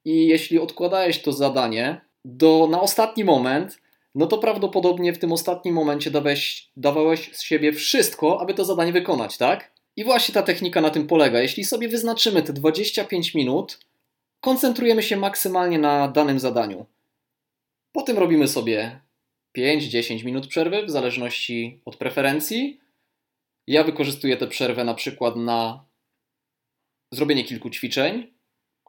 i 0.05 0.27
jeśli 0.27 0.59
odkładałeś 0.59 1.23
to 1.23 1.33
zadanie 1.33 2.01
do, 2.25 2.69
na 2.71 2.81
ostatni 2.81 3.25
moment, 3.25 3.79
no 4.15 4.27
to 4.27 4.39
prawdopodobnie 4.39 5.13
w 5.13 5.19
tym 5.19 5.33
ostatnim 5.33 5.75
momencie 5.75 6.11
dawałeś, 6.11 6.71
dawałeś 6.77 7.31
z 7.33 7.43
siebie 7.43 7.73
wszystko, 7.73 8.41
aby 8.41 8.55
to 8.55 8.65
zadanie 8.65 8.93
wykonać, 8.93 9.39
tak? 9.39 9.73
I 9.97 10.05
właśnie 10.05 10.35
ta 10.35 10.43
technika 10.43 10.81
na 10.81 10.91
tym 10.91 11.07
polega. 11.07 11.41
Jeśli 11.41 11.65
sobie 11.65 11.89
wyznaczymy 11.89 12.43
te 12.43 12.53
25 12.53 13.35
minut, 13.35 13.79
koncentrujemy 14.41 15.03
się 15.03 15.17
maksymalnie 15.17 15.79
na 15.79 16.09
danym 16.09 16.39
zadaniu. 16.39 16.87
Potem 17.93 18.19
robimy 18.19 18.49
sobie 18.49 19.01
5-10 19.59 20.25
minut 20.25 20.47
przerwy, 20.47 20.87
w 20.87 20.91
zależności 20.91 21.83
od 21.85 21.97
preferencji. 21.97 22.81
Ja 23.67 23.85
wykorzystuję 23.85 24.37
tę 24.37 24.47
przerwę 24.47 24.85
na 24.85 24.95
przykład 24.95 25.37
na 25.37 25.85
zrobienie 27.13 27.45
kilku 27.45 27.71
ćwiczeń 27.71 28.35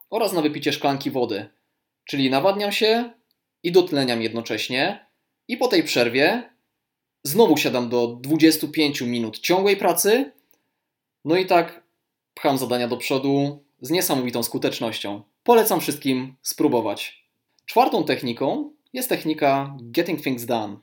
oraz 0.09 0.33
na 0.33 0.41
wypicie 0.41 0.73
szklanki 0.73 1.11
wody. 1.11 1.49
Czyli 2.05 2.29
nawadniam 2.29 2.71
się 2.71 3.13
i 3.63 3.71
dotleniam 3.71 4.21
jednocześnie. 4.21 5.05
I 5.47 5.57
po 5.57 5.67
tej 5.67 5.83
przerwie 5.83 6.53
znowu 7.23 7.57
siadam 7.57 7.89
do 7.89 8.07
25 8.07 9.01
minut 9.01 9.39
ciągłej 9.39 9.77
pracy. 9.77 10.31
No 11.25 11.37
i 11.37 11.45
tak 11.45 11.83
pcham 12.33 12.57
zadania 12.57 12.87
do 12.87 12.97
przodu 12.97 13.63
z 13.81 13.89
niesamowitą 13.89 14.43
skutecznością. 14.43 15.21
Polecam 15.43 15.81
wszystkim 15.81 16.35
spróbować. 16.41 17.27
Czwartą 17.65 18.03
techniką 18.03 18.73
jest 18.93 19.09
technika 19.09 19.77
Getting 19.81 20.21
Things 20.23 20.45
Done, 20.45 20.77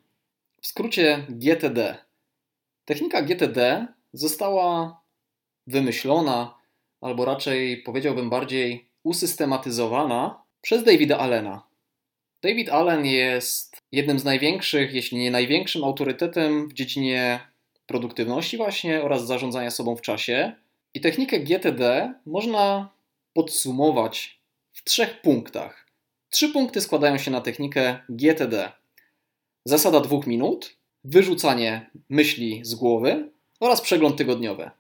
w 0.63 0.67
skrócie 0.67 1.27
GTD. 1.29 1.97
Technika 2.85 3.23
GTD 3.23 3.87
została 4.13 5.01
wymyślona, 5.67 6.59
albo 7.01 7.25
raczej 7.25 7.83
powiedziałbym 7.83 8.31
bardziej 8.31 8.89
usystematyzowana 9.03 10.43
przez 10.61 10.85
Davida 10.85 11.19
Allena. 11.19 11.69
David 12.43 12.69
Allen 12.69 13.07
jest 13.07 13.77
jednym 13.93 14.19
z 14.19 14.25
największych, 14.25 14.95
jeśli 14.95 15.19
nie 15.19 15.31
największym 15.31 15.85
autorytetem 15.85 16.69
w 16.69 16.73
dziedzinie 16.73 17.41
produktywności 17.87 18.57
właśnie 18.57 19.03
oraz 19.03 19.27
zarządzania 19.27 19.71
sobą 19.71 19.97
w 19.97 20.03
czasie. 20.03 20.53
I 20.95 21.01
technikę 21.01 21.41
GTD 21.41 22.15
można 22.27 22.93
podsumować 23.33 24.41
w 24.73 24.85
trzech 24.85 25.21
punktach. 25.21 25.88
Trzy 26.31 26.49
punkty 26.49 26.81
składają 26.81 27.19
się 27.19 27.31
na 27.31 27.41
technikę 27.41 27.99
GTD. 28.09 28.73
Zasada 29.65 30.01
dwóch 30.01 30.27
minut, 30.27 30.77
wyrzucanie 31.05 31.91
myśli 32.09 32.61
z 32.65 32.75
głowy 32.75 33.31
oraz 33.61 33.81
przegląd 33.81 34.17
tygodniowy. 34.17 34.71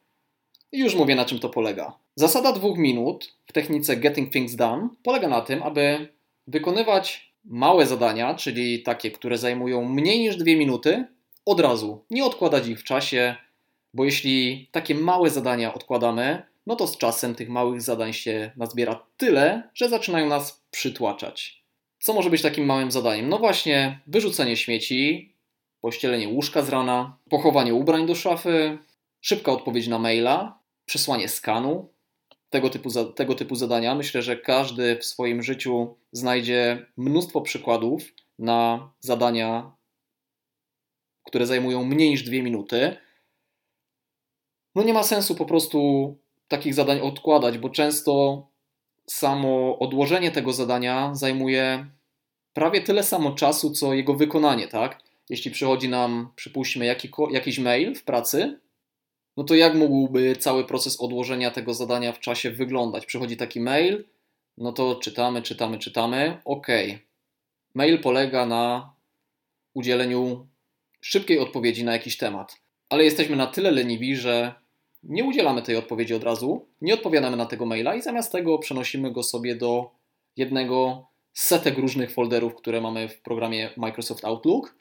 I 0.73 0.78
już 0.78 0.95
mówię 0.95 1.14
na 1.14 1.25
czym 1.25 1.38
to 1.38 1.49
polega. 1.49 1.99
Zasada 2.14 2.52
dwóch 2.52 2.78
minut 2.78 3.35
w 3.47 3.52
technice 3.52 3.97
Getting 3.97 4.33
Things 4.33 4.57
Done 4.57 4.88
polega 5.02 5.28
na 5.28 5.40
tym, 5.40 5.62
aby 5.62 6.09
wykonywać 6.47 7.33
małe 7.45 7.87
zadania, 7.87 8.35
czyli 8.35 8.83
takie, 8.83 9.11
które 9.11 9.38
zajmują 9.38 9.85
mniej 9.85 10.21
niż 10.21 10.37
dwie 10.37 10.57
minuty, 10.57 11.05
od 11.45 11.61
razu, 11.61 12.05
nie 12.11 12.25
odkładać 12.25 12.67
ich 12.67 12.81
w 12.81 12.85
czasie, 12.85 13.37
bo 13.95 14.05
jeśli 14.05 14.69
takie 14.73 14.95
małe 14.95 15.31
zadania 15.31 15.75
odkładamy, 15.75 16.43
no 16.67 16.76
to 16.76 16.87
z 16.87 16.99
czasem 16.99 17.35
tych 17.35 17.49
małych 17.49 17.83
zadań 17.83 18.12
się 18.12 18.50
nazbiera 18.57 19.07
tyle, 19.17 19.62
że 19.75 19.88
zaczynają 19.88 20.28
nas 20.28 20.58
przytłaczać. 20.71 21.65
Co 22.01 22.15
może 22.15 22.31
być 22.31 22.43
takim 22.43 22.67
małym 22.67 22.91
zadaniem? 22.91 23.29
No 23.29 23.39
właśnie, 23.39 24.01
wyrzucenie 24.07 24.57
śmieci, 24.57 25.35
pościelenie 25.81 26.29
łóżka 26.29 26.63
z 26.63 26.69
rana, 26.69 27.19
pochowanie 27.31 27.75
ubrań 27.75 28.07
do 28.07 28.15
szafy, 28.15 28.79
szybka 29.21 29.53
odpowiedź 29.53 29.89
na 29.89 29.99
maila, 29.99 30.59
przesłanie 30.85 31.29
skanu, 31.29 31.93
tego 32.51 32.71
typu, 32.71 32.91
tego 33.15 33.35
typu 33.35 33.57
zadania. 33.57 33.95
Myślę, 33.95 34.23
że 34.23 34.37
każdy 34.37 34.97
w 34.97 35.05
swoim 35.05 35.43
życiu 35.43 35.97
znajdzie 36.13 36.87
mnóstwo 36.97 37.41
przykładów 37.41 38.03
na 38.39 38.91
zadania, 39.01 39.73
które 41.27 41.47
zajmują 41.47 41.85
mniej 41.85 42.11
niż 42.11 42.23
dwie 42.23 42.43
minuty. 42.43 42.97
No 44.75 44.83
nie 44.83 44.93
ma 44.93 45.03
sensu 45.03 45.35
po 45.35 45.47
prostu 45.47 46.17
takich 46.49 46.75
zadań 46.75 47.01
odkładać, 47.01 47.59
bo 47.59 47.71
często 47.71 48.43
samo 49.09 49.79
odłożenie 49.79 50.31
tego 50.31 50.53
zadania 50.53 51.15
zajmuje 51.15 51.87
prawie 52.53 52.81
tyle 52.81 53.03
samo 53.03 53.33
czasu, 53.33 53.71
co 53.71 53.95
jego 53.95 54.15
wykonanie, 54.15 54.69
tak? 54.69 55.03
Jeśli 55.29 55.50
przychodzi 55.50 55.88
nam, 55.88 56.33
przypuśćmy, 56.37 56.87
jaki, 56.87 57.11
jakiś 57.31 57.59
mail 57.59 57.95
w 57.95 58.05
pracy, 58.05 58.59
no 59.37 59.45
to 59.45 59.55
jak 59.55 59.75
mógłby 59.75 60.37
cały 60.37 60.65
proces 60.65 61.00
odłożenia 61.00 61.50
tego 61.50 61.75
zadania 61.75 62.12
w 62.12 62.21
czasie 62.21 62.50
wyglądać? 62.50 63.07
Przychodzi 63.07 63.37
taki 63.37 63.61
mail, 63.61 64.05
no 64.59 64.73
to 64.73 64.95
czytamy, 64.95 65.43
czytamy, 65.43 65.79
czytamy. 65.79 66.41
OK. 66.45 66.67
Mail 67.75 68.00
polega 68.00 68.47
na 68.47 68.93
udzieleniu 69.75 70.47
szybkiej 71.00 71.38
odpowiedzi 71.38 71.85
na 71.85 71.93
jakiś 71.93 72.17
temat, 72.17 72.57
ale 72.88 73.05
jesteśmy 73.05 73.37
na 73.37 73.47
tyle 73.47 73.71
leniwi, 73.71 74.17
że 74.17 74.55
nie 75.02 75.25
udzielamy 75.25 75.62
tej 75.62 75.76
odpowiedzi 75.76 76.14
od 76.14 76.25
razu, 76.25 76.67
nie 76.81 76.95
odpowiadamy 76.95 77.37
na 77.37 77.47
tego 77.47 77.67
maila 77.67 77.95
i 77.95 78.02
zamiast 78.02 78.33
tego 78.33 78.59
przenosimy 78.59 79.12
go 79.12 79.23
sobie 79.23 79.57
do 79.57 79.90
jednego 80.37 81.07
z 81.33 81.47
setek 81.47 81.78
różnych 81.78 82.11
folderów, 82.11 82.55
które 82.55 82.81
mamy 82.81 83.09
w 83.09 83.21
programie 83.21 83.71
Microsoft 83.76 84.25
Outlook. 84.25 84.76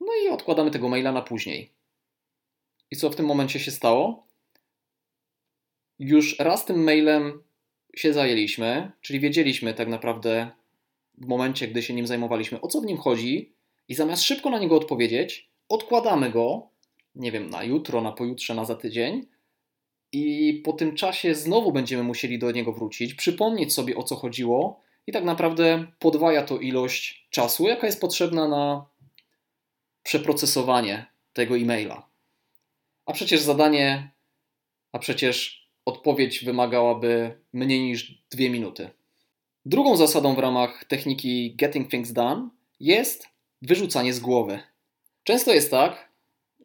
No 0.00 0.12
i 0.24 0.28
odkładamy 0.28 0.70
tego 0.70 0.88
maila 0.88 1.12
na 1.12 1.22
później. 1.22 1.72
I 2.90 2.96
co 2.96 3.10
w 3.10 3.16
tym 3.16 3.26
momencie 3.26 3.60
się 3.60 3.70
stało? 3.70 4.26
Już 5.98 6.38
raz 6.38 6.64
tym 6.64 6.84
mailem 6.84 7.42
się 7.96 8.12
zajęliśmy, 8.12 8.92
czyli 9.00 9.20
wiedzieliśmy 9.20 9.74
tak 9.74 9.88
naprawdę 9.88 10.50
w 11.18 11.26
momencie, 11.26 11.68
gdy 11.68 11.82
się 11.82 11.94
nim 11.94 12.06
zajmowaliśmy, 12.06 12.60
o 12.60 12.68
co 12.68 12.80
w 12.80 12.86
nim 12.86 12.96
chodzi, 12.96 13.52
i 13.88 13.94
zamiast 13.94 14.22
szybko 14.22 14.50
na 14.50 14.58
niego 14.58 14.76
odpowiedzieć, 14.76 15.50
odkładamy 15.68 16.30
go, 16.30 16.69
nie 17.14 17.32
wiem, 17.32 17.50
na 17.50 17.64
jutro, 17.64 18.00
na 18.00 18.12
pojutrze, 18.12 18.54
na 18.54 18.64
za 18.64 18.74
tydzień, 18.74 19.26
i 20.12 20.54
po 20.64 20.72
tym 20.72 20.94
czasie 20.94 21.34
znowu 21.34 21.72
będziemy 21.72 22.02
musieli 22.02 22.38
do 22.38 22.50
niego 22.50 22.72
wrócić, 22.72 23.14
przypomnieć 23.14 23.72
sobie 23.72 23.96
o 23.96 24.02
co 24.02 24.16
chodziło, 24.16 24.80
i 25.06 25.12
tak 25.12 25.24
naprawdę 25.24 25.86
podwaja 25.98 26.42
to 26.42 26.58
ilość 26.58 27.26
czasu, 27.30 27.66
jaka 27.66 27.86
jest 27.86 28.00
potrzebna 28.00 28.48
na 28.48 28.86
przeprocesowanie 30.02 31.06
tego 31.32 31.56
e-maila. 31.56 32.08
A 33.06 33.12
przecież 33.12 33.40
zadanie, 33.40 34.10
a 34.92 34.98
przecież 34.98 35.66
odpowiedź 35.84 36.44
wymagałaby 36.44 37.40
mniej 37.52 37.80
niż 37.80 38.22
dwie 38.30 38.50
minuty. 38.50 38.90
Drugą 39.64 39.96
zasadą 39.96 40.34
w 40.34 40.38
ramach 40.38 40.84
techniki 40.84 41.54
Getting 41.56 41.90
Things 41.90 42.12
Done 42.12 42.48
jest 42.80 43.28
wyrzucanie 43.62 44.12
z 44.12 44.20
głowy. 44.20 44.60
Często 45.24 45.54
jest 45.54 45.70
tak, 45.70 46.09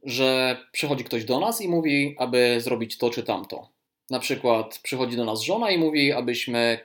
że 0.06 0.58
przychodzi 0.72 1.04
ktoś 1.04 1.26
do 1.26 1.40
nas 1.40 1.62
i 1.62 1.68
mówi, 1.68 2.16
aby 2.20 2.62
zrobić 2.62 2.98
to 2.98 3.10
czy 3.10 3.24
tamto. 3.24 3.70
Na 4.10 4.20
przykład 4.20 4.80
przychodzi 4.84 5.18
do 5.18 5.26
nas 5.26 5.42
żona 5.42 5.72
i 5.72 5.78
mówi, 5.78 6.12
abyśmy 6.12 6.80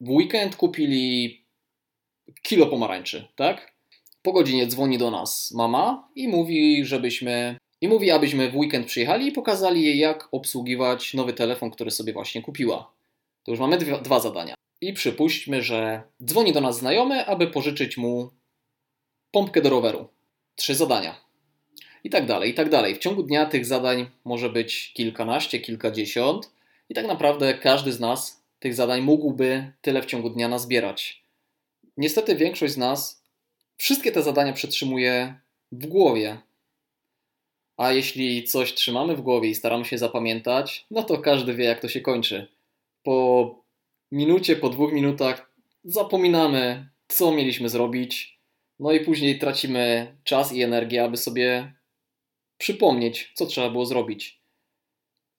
w 0.00 0.10
weekend 0.10 0.56
kupili 0.56 1.44
kilo 2.42 2.66
pomarańczy, 2.66 3.28
tak? 3.36 3.78
po 4.22 4.32
godzinie 4.32 4.66
dzwoni 4.66 4.98
do 4.98 5.10
nas 5.10 5.52
mama 5.54 6.08
i 6.14 6.28
mówi, 6.28 6.84
żebyśmy 6.84 7.56
i 7.80 7.88
mówi, 7.88 8.10
abyśmy 8.10 8.50
w 8.50 8.56
weekend 8.56 8.86
przyjechali 8.86 9.26
i 9.26 9.32
pokazali 9.32 9.82
jej, 9.82 9.98
jak 9.98 10.28
obsługiwać 10.32 11.14
nowy 11.14 11.32
telefon, 11.32 11.70
który 11.70 11.90
sobie 11.90 12.12
właśnie 12.12 12.42
kupiła. 12.42 12.92
To 13.42 13.50
już 13.50 13.60
mamy 13.60 13.78
dwa, 13.78 13.98
dwa 13.98 14.20
zadania. 14.20 14.54
I 14.80 14.92
przypuśćmy, 14.92 15.62
że 15.62 16.02
dzwoni 16.24 16.52
do 16.52 16.60
nas 16.60 16.78
znajomy, 16.78 17.26
aby 17.26 17.46
pożyczyć 17.46 17.96
mu 17.96 18.30
pompkę 19.30 19.62
do 19.62 19.70
roweru. 19.70 20.08
Trzy 20.56 20.74
zadania. 20.74 21.27
I 22.04 22.10
tak 22.10 22.26
dalej, 22.26 22.50
i 22.50 22.54
tak 22.54 22.68
dalej. 22.68 22.94
W 22.94 22.98
ciągu 22.98 23.22
dnia 23.22 23.46
tych 23.46 23.66
zadań 23.66 24.06
może 24.24 24.50
być 24.50 24.92
kilkanaście, 24.92 25.58
kilkadziesiąt, 25.58 26.50
i 26.88 26.94
tak 26.94 27.06
naprawdę 27.06 27.54
każdy 27.54 27.92
z 27.92 28.00
nas 28.00 28.42
tych 28.58 28.74
zadań 28.74 29.00
mógłby 29.00 29.72
tyle 29.80 30.02
w 30.02 30.06
ciągu 30.06 30.30
dnia 30.30 30.48
nazbierać. 30.48 31.22
Niestety 31.96 32.36
większość 32.36 32.72
z 32.72 32.76
nas 32.76 33.22
wszystkie 33.76 34.12
te 34.12 34.22
zadania 34.22 34.52
przetrzymuje 34.52 35.34
w 35.72 35.86
głowie. 35.86 36.38
A 37.76 37.92
jeśli 37.92 38.44
coś 38.44 38.74
trzymamy 38.74 39.16
w 39.16 39.20
głowie 39.20 39.48
i 39.48 39.54
staramy 39.54 39.84
się 39.84 39.98
zapamiętać, 39.98 40.86
no 40.90 41.02
to 41.02 41.18
każdy 41.18 41.54
wie, 41.54 41.64
jak 41.64 41.80
to 41.80 41.88
się 41.88 42.00
kończy. 42.00 42.46
Po 43.02 43.54
minucie, 44.12 44.56
po 44.56 44.68
dwóch 44.68 44.92
minutach 44.92 45.52
zapominamy, 45.84 46.88
co 47.08 47.32
mieliśmy 47.32 47.68
zrobić, 47.68 48.38
no 48.80 48.92
i 48.92 49.00
później 49.00 49.38
tracimy 49.38 50.16
czas 50.24 50.52
i 50.52 50.62
energię, 50.62 51.04
aby 51.04 51.16
sobie 51.16 51.72
przypomnieć, 52.58 53.32
co 53.34 53.46
trzeba 53.46 53.70
było 53.70 53.86
zrobić. 53.86 54.42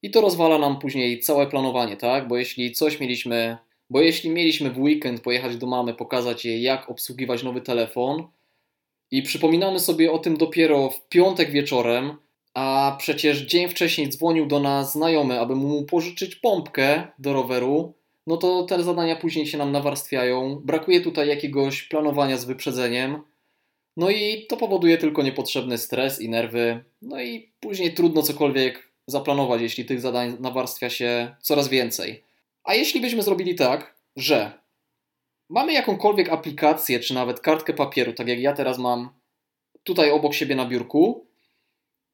I 0.01 0.11
to 0.11 0.21
rozwala 0.21 0.57
nam 0.57 0.79
później 0.79 1.19
całe 1.19 1.47
planowanie, 1.47 1.97
tak? 1.97 2.27
Bo 2.27 2.37
jeśli 2.37 2.71
coś 2.71 2.99
mieliśmy, 2.99 3.57
bo 3.89 4.01
jeśli 4.01 4.29
mieliśmy 4.29 4.71
w 4.71 4.79
weekend 4.79 5.21
pojechać 5.21 5.57
do 5.57 5.67
mamy, 5.67 5.93
pokazać 5.93 6.45
jej, 6.45 6.61
jak 6.61 6.89
obsługiwać 6.89 7.43
nowy 7.43 7.61
telefon, 7.61 8.27
i 9.11 9.23
przypominamy 9.23 9.79
sobie 9.79 10.11
o 10.11 10.19
tym 10.19 10.37
dopiero 10.37 10.89
w 10.89 11.07
piątek 11.07 11.51
wieczorem, 11.51 12.17
a 12.53 12.95
przecież 12.99 13.41
dzień 13.41 13.67
wcześniej 13.69 14.09
dzwonił 14.09 14.45
do 14.45 14.59
nas 14.59 14.93
znajomy, 14.93 15.39
aby 15.39 15.55
mu 15.55 15.83
pożyczyć 15.83 16.35
pompkę 16.35 17.07
do 17.19 17.33
roweru, 17.33 17.93
no 18.27 18.37
to 18.37 18.63
te 18.63 18.83
zadania 18.83 19.15
później 19.15 19.47
się 19.47 19.57
nam 19.57 19.71
nawarstwiają. 19.71 20.61
Brakuje 20.63 21.01
tutaj 21.01 21.27
jakiegoś 21.27 21.83
planowania 21.83 22.37
z 22.37 22.45
wyprzedzeniem. 22.45 23.21
No 23.99 24.09
i 24.09 24.45
to 24.49 24.57
powoduje 24.57 24.97
tylko 24.97 25.23
niepotrzebny 25.23 25.77
stres 25.77 26.21
i 26.21 26.29
nerwy. 26.29 26.83
No 27.01 27.21
i 27.21 27.51
później 27.59 27.93
trudno 27.93 28.21
cokolwiek 28.21 28.91
zaplanować, 29.07 29.61
jeśli 29.61 29.85
tych 29.85 30.01
zadań 30.01 30.37
nawarstwia 30.39 30.89
się 30.89 31.35
coraz 31.41 31.67
więcej. 31.67 32.23
A 32.63 32.73
jeśli 32.73 33.01
byśmy 33.01 33.23
zrobili 33.23 33.55
tak, 33.55 33.95
że 34.15 34.51
mamy 35.49 35.73
jakąkolwiek 35.73 36.29
aplikację, 36.29 36.99
czy 36.99 37.13
nawet 37.13 37.39
kartkę 37.39 37.73
papieru, 37.73 38.13
tak 38.13 38.27
jak 38.27 38.39
ja 38.39 38.53
teraz 38.53 38.77
mam 38.77 39.09
tutaj 39.83 40.11
obok 40.11 40.33
siebie 40.33 40.55
na 40.55 40.65
biurku, 40.65 41.27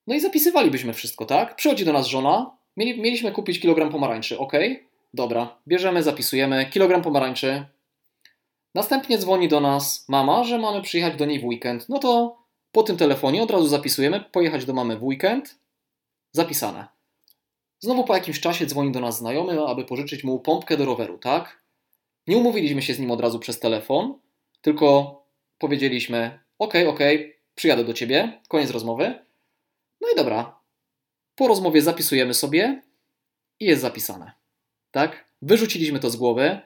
no 0.08 0.16
i 0.16 0.20
zapisywalibyśmy 0.20 0.94
wszystko, 0.94 1.26
tak? 1.26 1.56
Przychodzi 1.56 1.86
do 1.86 1.94
nas 1.94 2.08
żona, 2.08 2.58
mieli, 2.78 3.02
mieliśmy 3.02 3.32
kupić 3.32 3.60
kilogram 3.60 3.90
pomarańczy, 3.90 4.40
ok? 4.40 4.54
Dobra, 5.14 5.58
bierzemy, 5.68 6.04
zapisujemy, 6.04 6.66
kilogram 6.66 7.02
pomarańczy. 7.02 7.66
Następnie 8.76 9.18
dzwoni 9.18 9.48
do 9.48 9.60
nas 9.60 10.06
mama, 10.10 10.44
że 10.44 10.58
mamy 10.58 10.82
przyjechać 10.82 11.16
do 11.16 11.26
niej 11.26 11.40
w 11.40 11.46
weekend. 11.46 11.90
No 11.90 12.00
to 12.00 12.38
po 12.72 12.84
tym 12.84 12.98
telefonie 12.98 13.44
od 13.44 13.52
razu 13.52 13.68
zapisujemy, 13.68 14.24
pojechać 14.32 14.66
do 14.66 14.74
mamy 14.74 14.98
w 14.98 15.04
weekend, 15.04 15.60
zapisane. 16.32 16.88
Znowu 17.80 18.04
po 18.04 18.14
jakimś 18.14 18.40
czasie 18.40 18.66
dzwoni 18.66 18.92
do 18.92 19.00
nas 19.00 19.18
znajomy, 19.18 19.66
aby 19.66 19.86
pożyczyć 19.86 20.24
mu 20.24 20.40
pompkę 20.40 20.78
do 20.78 20.86
roweru, 20.86 21.18
tak? 21.18 21.64
Nie 22.28 22.38
umówiliśmy 22.38 22.82
się 22.82 22.94
z 22.94 23.00
nim 23.00 23.12
od 23.12 23.22
razu 23.22 23.40
przez 23.40 23.60
telefon, 23.60 24.20
tylko 24.62 25.22
powiedzieliśmy: 25.58 26.40
OK, 26.60 26.74
OK, 26.88 27.00
przyjadę 27.56 27.84
do 27.84 27.94
ciebie, 27.94 28.42
koniec 28.48 28.70
rozmowy. 28.70 29.26
No 30.02 30.08
i 30.14 30.16
dobra. 30.16 30.60
Po 31.36 31.48
rozmowie 31.48 31.82
zapisujemy 31.82 32.34
sobie 32.34 32.82
i 33.60 33.66
jest 33.66 33.82
zapisane. 33.82 34.32
Tak? 34.92 35.26
Wyrzuciliśmy 35.42 36.00
to 36.00 36.10
z 36.10 36.16
głowy. 36.16 36.62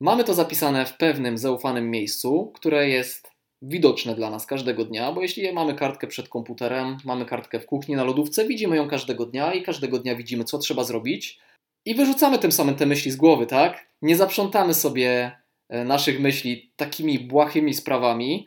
Mamy 0.00 0.24
to 0.24 0.34
zapisane 0.34 0.86
w 0.86 0.96
pewnym 0.96 1.38
zaufanym 1.38 1.90
miejscu, 1.90 2.52
które 2.54 2.88
jest 2.88 3.30
widoczne 3.62 4.14
dla 4.14 4.30
nas 4.30 4.46
każdego 4.46 4.84
dnia, 4.84 5.12
bo 5.12 5.22
jeśli 5.22 5.52
mamy 5.52 5.74
kartkę 5.74 6.06
przed 6.06 6.28
komputerem, 6.28 6.96
mamy 7.04 7.26
kartkę 7.26 7.60
w 7.60 7.66
kuchni 7.66 7.94
na 7.94 8.04
lodówce, 8.04 8.46
widzimy 8.46 8.76
ją 8.76 8.88
każdego 8.88 9.26
dnia 9.26 9.54
i 9.54 9.62
każdego 9.62 9.98
dnia 9.98 10.16
widzimy, 10.16 10.44
co 10.44 10.58
trzeba 10.58 10.84
zrobić 10.84 11.40
i 11.84 11.94
wyrzucamy 11.94 12.38
tym 12.38 12.52
samym 12.52 12.74
te 12.74 12.86
myśli 12.86 13.10
z 13.10 13.16
głowy, 13.16 13.46
tak? 13.46 13.86
Nie 14.02 14.16
zaprzątamy 14.16 14.74
sobie 14.74 15.38
e, 15.68 15.84
naszych 15.84 16.20
myśli 16.20 16.72
takimi 16.76 17.18
błahymi 17.18 17.74
sprawami 17.74 18.46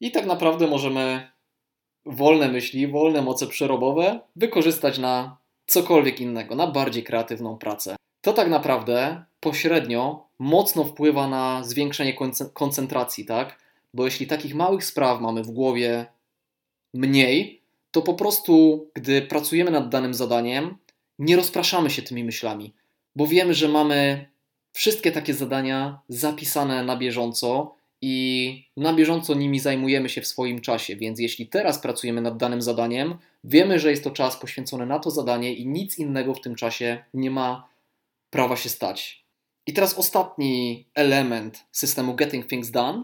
i 0.00 0.10
tak 0.10 0.26
naprawdę 0.26 0.66
możemy 0.66 1.30
wolne 2.06 2.48
myśli, 2.48 2.86
wolne 2.86 3.22
moce 3.22 3.46
przerobowe 3.46 4.20
wykorzystać 4.36 4.98
na 4.98 5.36
cokolwiek 5.66 6.20
innego, 6.20 6.54
na 6.54 6.66
bardziej 6.66 7.02
kreatywną 7.02 7.58
pracę. 7.58 7.96
To 8.24 8.32
tak 8.32 8.48
naprawdę 8.48 9.24
pośrednio 9.44 10.26
mocno 10.38 10.84
wpływa 10.84 11.28
na 11.28 11.64
zwiększenie 11.64 12.14
koncentracji, 12.54 13.24
tak? 13.24 13.58
Bo 13.94 14.04
jeśli 14.04 14.26
takich 14.26 14.54
małych 14.54 14.84
spraw 14.84 15.20
mamy 15.20 15.42
w 15.42 15.50
głowie 15.50 16.06
mniej, 16.94 17.60
to 17.90 18.02
po 18.02 18.14
prostu, 18.14 18.86
gdy 18.94 19.22
pracujemy 19.22 19.70
nad 19.70 19.88
danym 19.88 20.14
zadaniem, 20.14 20.76
nie 21.18 21.36
rozpraszamy 21.36 21.90
się 21.90 22.02
tymi 22.02 22.24
myślami, 22.24 22.74
bo 23.16 23.26
wiemy, 23.26 23.54
że 23.54 23.68
mamy 23.68 24.26
wszystkie 24.72 25.12
takie 25.12 25.34
zadania 25.34 26.00
zapisane 26.08 26.84
na 26.84 26.96
bieżąco 26.96 27.74
i 28.00 28.64
na 28.76 28.94
bieżąco 28.94 29.34
nimi 29.34 29.60
zajmujemy 29.60 30.08
się 30.08 30.20
w 30.20 30.26
swoim 30.26 30.60
czasie. 30.60 30.96
Więc 30.96 31.20
jeśli 31.20 31.46
teraz 31.46 31.78
pracujemy 31.78 32.20
nad 32.20 32.36
danym 32.36 32.62
zadaniem, 32.62 33.18
wiemy, 33.44 33.78
że 33.78 33.90
jest 33.90 34.04
to 34.04 34.10
czas 34.10 34.36
poświęcony 34.36 34.86
na 34.86 34.98
to 34.98 35.10
zadanie 35.10 35.54
i 35.54 35.66
nic 35.66 35.98
innego 35.98 36.34
w 36.34 36.40
tym 36.40 36.54
czasie 36.54 37.04
nie 37.14 37.30
ma 37.30 37.68
prawa 38.30 38.56
się 38.56 38.68
stać. 38.68 39.23
I 39.66 39.72
teraz 39.72 39.98
ostatni 39.98 40.86
element 40.94 41.64
systemu 41.72 42.14
Getting 42.14 42.46
Things 42.46 42.70
Done. 42.70 43.02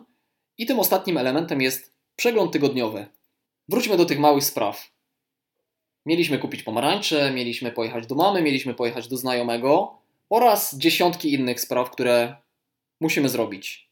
I 0.59 0.66
tym 0.66 0.79
ostatnim 0.79 1.16
elementem 1.16 1.61
jest 1.61 1.94
przegląd 2.16 2.53
tygodniowy. 2.53 3.07
Wróćmy 3.68 3.96
do 3.96 4.05
tych 4.05 4.18
małych 4.18 4.44
spraw. 4.44 4.90
Mieliśmy 6.07 6.38
kupić 6.38 6.62
pomarańcze, 6.62 7.33
mieliśmy 7.33 7.73
pojechać 7.73 8.07
do 8.07 8.14
mamy, 8.14 8.42
mieliśmy 8.42 8.75
pojechać 8.75 9.09
do 9.09 9.16
znajomego 9.16 9.99
oraz 10.31 10.79
dziesiątki 10.79 11.33
innych 11.33 11.61
spraw, 11.61 11.90
które 11.90 12.37
musimy 13.01 13.29
zrobić. 13.29 13.90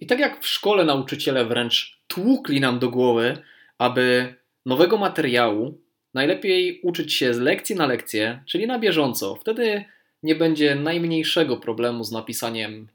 I 0.00 0.06
tak 0.06 0.18
jak 0.18 0.40
w 0.40 0.46
szkole 0.46 0.84
nauczyciele 0.84 1.44
wręcz 1.44 2.00
tłukli 2.06 2.60
nam 2.60 2.78
do 2.78 2.90
głowy, 2.90 3.42
aby 3.78 4.34
nowego 4.66 4.98
materiału 4.98 5.80
najlepiej 6.14 6.80
uczyć 6.82 7.14
się 7.14 7.34
z 7.34 7.38
lekcji 7.38 7.76
na 7.76 7.86
lekcję, 7.86 8.42
czyli 8.46 8.66
na 8.66 8.78
bieżąco. 8.78 9.34
Wtedy 9.34 9.84
nie 10.22 10.34
będzie 10.34 10.74
najmniejszego 10.74 11.56
problemu 11.56 12.04
z 12.04 12.12
napisaniem 12.12 12.88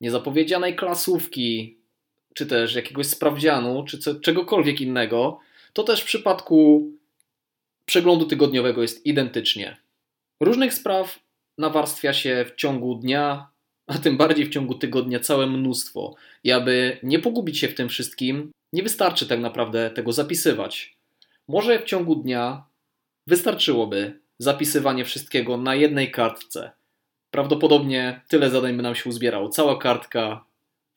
niezapowiedzianej 0.00 0.76
klasówki, 0.76 1.76
czy 2.34 2.46
też 2.46 2.74
jakiegoś 2.74 3.06
sprawdzianu, 3.06 3.84
czy 3.84 4.20
czegokolwiek 4.20 4.80
innego. 4.80 5.40
To 5.72 5.82
też 5.82 6.00
w 6.00 6.04
przypadku 6.04 6.90
przeglądu 7.84 8.26
tygodniowego 8.26 8.82
jest 8.82 9.06
identycznie. 9.06 9.76
Różnych 10.40 10.74
spraw 10.74 11.18
nawarstwia 11.58 12.12
się 12.12 12.44
w 12.48 12.54
ciągu 12.54 12.94
dnia, 12.94 13.50
a 13.86 13.98
tym 13.98 14.16
bardziej 14.16 14.46
w 14.46 14.50
ciągu 14.50 14.74
tygodnia 14.74 15.20
całe 15.20 15.46
mnóstwo. 15.46 16.14
I 16.44 16.52
aby 16.52 16.98
nie 17.02 17.18
pogubić 17.18 17.58
się 17.58 17.68
w 17.68 17.74
tym 17.74 17.88
wszystkim, 17.88 18.50
nie 18.72 18.82
wystarczy 18.82 19.26
tak 19.26 19.40
naprawdę 19.40 19.90
tego 19.90 20.12
zapisywać. 20.12 20.96
Może 21.48 21.78
w 21.78 21.84
ciągu 21.84 22.16
dnia 22.16 22.64
wystarczyłoby 23.26 24.20
zapisywanie 24.38 25.04
wszystkiego 25.04 25.56
na 25.56 25.74
jednej 25.74 26.10
kartce. 26.10 26.70
Prawdopodobnie 27.30 28.20
tyle 28.28 28.50
zadań 28.50 28.76
by 28.76 28.82
nam 28.82 28.94
się 28.94 29.10
uzbierało. 29.10 29.48
Cała 29.48 29.78
kartka 29.78 30.44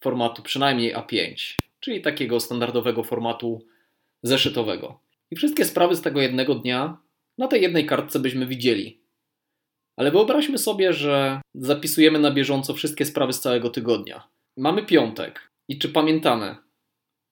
formatu 0.03 0.41
przynajmniej 0.41 0.95
A5, 0.95 1.35
czyli 1.79 2.01
takiego 2.01 2.39
standardowego 2.39 3.03
formatu 3.03 3.65
zeszytowego. 4.23 4.99
I 5.31 5.35
wszystkie 5.35 5.65
sprawy 5.65 5.95
z 5.95 6.01
tego 6.01 6.21
jednego 6.21 6.55
dnia 6.55 6.97
na 7.37 7.47
tej 7.47 7.61
jednej 7.61 7.85
kartce 7.85 8.19
byśmy 8.19 8.47
widzieli. 8.47 9.01
Ale 9.97 10.11
wyobraźmy 10.11 10.57
sobie, 10.57 10.93
że 10.93 11.41
zapisujemy 11.55 12.19
na 12.19 12.31
bieżąco 12.31 12.73
wszystkie 12.73 13.05
sprawy 13.05 13.33
z 13.33 13.39
całego 13.39 13.69
tygodnia. 13.69 14.27
Mamy 14.57 14.85
piątek. 14.85 15.51
I 15.69 15.77
czy 15.79 15.89
pamiętamy 15.89 16.55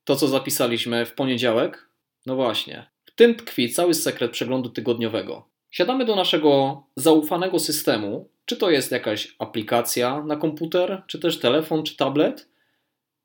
to, 0.03 0.15
co 0.15 0.27
zapisaliśmy 0.27 1.05
w 1.05 1.13
poniedziałek? 1.13 1.89
No 2.25 2.35
właśnie. 2.35 2.91
W 3.05 3.15
tym 3.15 3.35
tkwi 3.35 3.69
cały 3.69 3.93
sekret 3.93 4.31
przeglądu 4.31 4.69
tygodniowego. 4.69 5.49
Siadamy 5.77 6.05
do 6.05 6.15
naszego 6.15 6.83
zaufanego 6.95 7.59
systemu, 7.59 8.29
czy 8.45 8.57
to 8.57 8.69
jest 8.69 8.91
jakaś 8.91 9.35
aplikacja 9.39 10.23
na 10.23 10.35
komputer, 10.35 11.03
czy 11.07 11.19
też 11.19 11.39
telefon, 11.39 11.83
czy 11.83 11.97
tablet, 11.97 12.49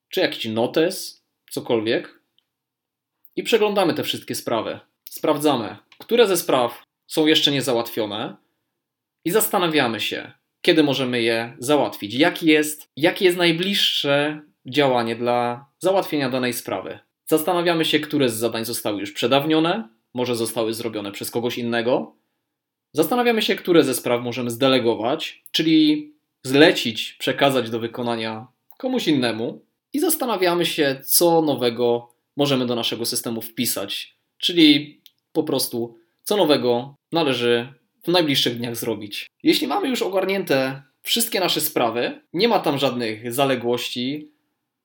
czy 0.08 0.20
jakiś 0.20 0.44
notes, 0.44 1.24
cokolwiek, 1.50 2.20
i 3.36 3.42
przeglądamy 3.42 3.94
te 3.94 4.02
wszystkie 4.02 4.34
sprawy. 4.34 4.80
Sprawdzamy, 5.04 5.76
które 5.98 6.26
ze 6.26 6.36
spraw 6.36 6.82
są 7.06 7.26
jeszcze 7.26 7.50
niezałatwione 7.50 8.36
i 9.24 9.30
zastanawiamy 9.30 10.00
się, 10.00 10.32
kiedy 10.62 10.82
możemy 10.82 11.22
je 11.22 11.56
załatwić. 11.58 12.14
Jaki 12.14 12.46
jest, 12.46 12.88
jakie 12.96 13.24
jest 13.24 13.38
najbliższe 13.38 14.42
działanie 14.66 15.16
dla 15.16 15.66
załatwienia 15.78 16.30
danej 16.30 16.52
sprawy. 16.52 16.98
Zastanawiamy 17.26 17.84
się, 17.84 18.00
które 18.00 18.28
z 18.28 18.34
zadań 18.34 18.64
zostały 18.64 19.00
już 19.00 19.12
przedawnione, 19.12 19.88
może 20.14 20.36
zostały 20.36 20.74
zrobione 20.74 21.12
przez 21.12 21.30
kogoś 21.30 21.58
innego. 21.58 22.21
Zastanawiamy 22.92 23.42
się, 23.42 23.54
które 23.54 23.84
ze 23.84 23.94
spraw 23.94 24.22
możemy 24.22 24.50
zdelegować, 24.50 25.42
czyli 25.50 26.12
zlecić, 26.42 27.12
przekazać 27.12 27.70
do 27.70 27.80
wykonania 27.80 28.46
komuś 28.78 29.08
innemu. 29.08 29.64
I 29.92 30.00
zastanawiamy 30.00 30.66
się, 30.66 31.00
co 31.04 31.42
nowego 31.42 32.08
możemy 32.36 32.66
do 32.66 32.74
naszego 32.74 33.06
systemu 33.06 33.42
wpisać, 33.42 34.16
czyli 34.38 35.00
po 35.32 35.42
prostu, 35.42 35.98
co 36.22 36.36
nowego 36.36 36.94
należy 37.12 37.72
w 38.04 38.08
najbliższych 38.08 38.58
dniach 38.58 38.76
zrobić. 38.76 39.26
Jeśli 39.42 39.66
mamy 39.66 39.88
już 39.88 40.02
ogarnięte 40.02 40.82
wszystkie 41.02 41.40
nasze 41.40 41.60
sprawy, 41.60 42.20
nie 42.32 42.48
ma 42.48 42.58
tam 42.58 42.78
żadnych 42.78 43.32
zaległości, 43.32 44.32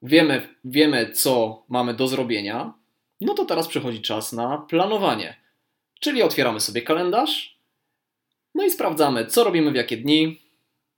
wiemy, 0.01 0.47
wiemy 0.65 1.11
co 1.11 1.63
mamy 1.69 1.93
do 1.93 2.07
zrobienia, 2.07 2.73
no 3.21 3.33
to 3.33 3.45
teraz 3.45 3.67
przychodzi 3.67 4.01
czas 4.01 4.33
na 4.33 4.57
planowanie. 4.57 5.41
Czyli 5.99 6.23
otwieramy 6.23 6.59
sobie 6.59 6.81
kalendarz, 6.81 7.56
no 8.57 8.65
i 8.65 8.71
sprawdzamy, 8.71 9.25
co 9.25 9.43
robimy 9.43 9.71
w 9.71 9.75
jakie 9.75 9.97
dni, 9.97 10.41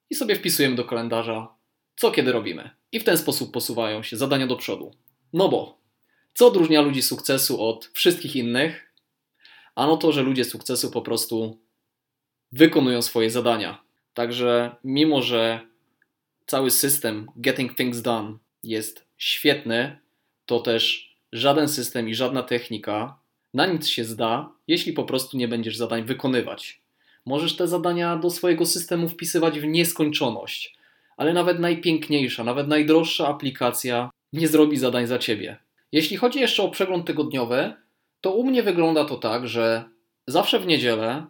i 0.09 0.15
sobie 0.15 0.35
wpisujemy 0.35 0.75
do 0.75 0.85
kalendarza, 0.85 1.55
co 1.95 2.11
kiedy 2.11 2.31
robimy. 2.31 2.69
I 2.91 2.99
w 2.99 3.03
ten 3.03 3.17
sposób 3.17 3.53
posuwają 3.53 4.03
się 4.03 4.17
zadania 4.17 4.47
do 4.47 4.55
przodu. 4.55 4.91
No 5.33 5.49
bo, 5.49 5.79
co 6.33 6.47
odróżnia 6.47 6.81
ludzi 6.81 7.01
sukcesu 7.01 7.63
od 7.63 7.89
wszystkich 7.93 8.35
innych? 8.35 8.93
Ano 9.75 9.97
to, 9.97 10.11
że 10.11 10.21
ludzie 10.21 10.45
sukcesu 10.45 10.91
po 10.91 11.01
prostu 11.01 11.59
wykonują 12.51 13.01
swoje 13.01 13.29
zadania. 13.31 13.83
Także 14.13 14.75
mimo, 14.83 15.21
że 15.21 15.59
cały 16.45 16.71
system 16.71 17.27
Getting 17.35 17.75
Things 17.75 18.01
Done 18.01 18.37
jest 18.63 19.05
świetny, 19.17 19.99
to 20.45 20.59
też 20.59 21.15
żaden 21.31 21.69
system 21.69 22.09
i 22.09 22.15
żadna 22.15 22.43
technika 22.43 23.19
na 23.53 23.65
nic 23.65 23.87
się 23.87 24.03
zda, 24.03 24.51
jeśli 24.67 24.93
po 24.93 25.03
prostu 25.03 25.37
nie 25.37 25.47
będziesz 25.47 25.77
zadań 25.77 26.03
wykonywać. 26.03 26.81
Możesz 27.25 27.55
te 27.55 27.67
zadania 27.67 28.15
do 28.15 28.29
swojego 28.29 28.65
systemu 28.65 29.09
wpisywać 29.09 29.59
w 29.59 29.65
nieskończoność, 29.65 30.75
ale 31.17 31.33
nawet 31.33 31.59
najpiękniejsza, 31.59 32.43
nawet 32.43 32.67
najdroższa 32.67 33.27
aplikacja 33.27 34.09
nie 34.33 34.47
zrobi 34.47 34.77
zadań 34.77 35.07
za 35.07 35.19
ciebie. 35.19 35.57
Jeśli 35.91 36.17
chodzi 36.17 36.39
jeszcze 36.39 36.63
o 36.63 36.69
przegląd 36.69 37.05
tygodniowy, 37.07 37.73
to 38.21 38.31
u 38.31 38.45
mnie 38.45 38.63
wygląda 38.63 39.05
to 39.05 39.17
tak, 39.17 39.47
że 39.47 39.83
zawsze 40.27 40.59
w 40.59 40.67
niedzielę 40.67 41.25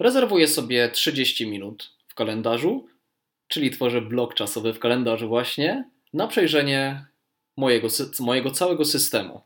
rezerwuję 0.00 0.48
sobie 0.48 0.88
30 0.88 1.46
minut 1.46 1.90
w 2.08 2.14
kalendarzu, 2.14 2.86
czyli 3.48 3.70
tworzę 3.70 4.00
blok 4.00 4.34
czasowy 4.34 4.72
w 4.72 4.78
kalendarzu 4.78 5.28
właśnie, 5.28 5.90
na 6.12 6.26
przejrzenie 6.26 7.06
mojego, 7.56 7.88
mojego 8.20 8.50
całego 8.50 8.84
systemu. 8.84 9.40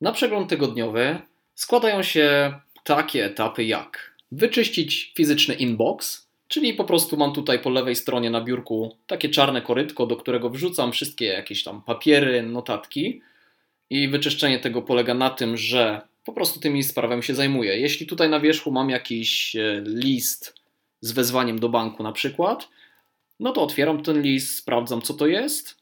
Na 0.00 0.12
przegląd 0.12 0.48
tygodniowy 0.48 1.18
składają 1.54 2.02
się 2.02 2.54
takie 2.84 3.24
etapy 3.24 3.64
jak 3.64 4.11
wyczyścić 4.32 5.12
fizyczny 5.16 5.54
inbox, 5.54 6.28
czyli 6.48 6.74
po 6.74 6.84
prostu 6.84 7.16
mam 7.16 7.32
tutaj 7.32 7.58
po 7.58 7.70
lewej 7.70 7.96
stronie 7.96 8.30
na 8.30 8.40
biurku 8.40 8.96
takie 9.06 9.28
czarne 9.28 9.62
korytko, 9.62 10.06
do 10.06 10.16
którego 10.16 10.50
wrzucam 10.50 10.92
wszystkie 10.92 11.24
jakieś 11.24 11.64
tam 11.64 11.82
papiery, 11.82 12.42
notatki 12.42 13.20
i 13.90 14.08
wyczyszczenie 14.08 14.58
tego 14.58 14.82
polega 14.82 15.14
na 15.14 15.30
tym, 15.30 15.56
że 15.56 16.00
po 16.24 16.32
prostu 16.32 16.60
tymi 16.60 16.82
sprawami 16.82 17.22
się 17.22 17.34
zajmuję. 17.34 17.80
Jeśli 17.80 18.06
tutaj 18.06 18.28
na 18.28 18.40
wierzchu 18.40 18.70
mam 18.70 18.90
jakiś 18.90 19.56
e, 19.56 19.82
list 19.86 20.54
z 21.00 21.12
wezwaniem 21.12 21.58
do 21.58 21.68
banku 21.68 22.02
na 22.02 22.12
przykład, 22.12 22.68
no 23.40 23.52
to 23.52 23.62
otwieram 23.62 24.02
ten 24.02 24.22
list, 24.22 24.56
sprawdzam 24.56 25.02
co 25.02 25.14
to 25.14 25.26
jest. 25.26 25.76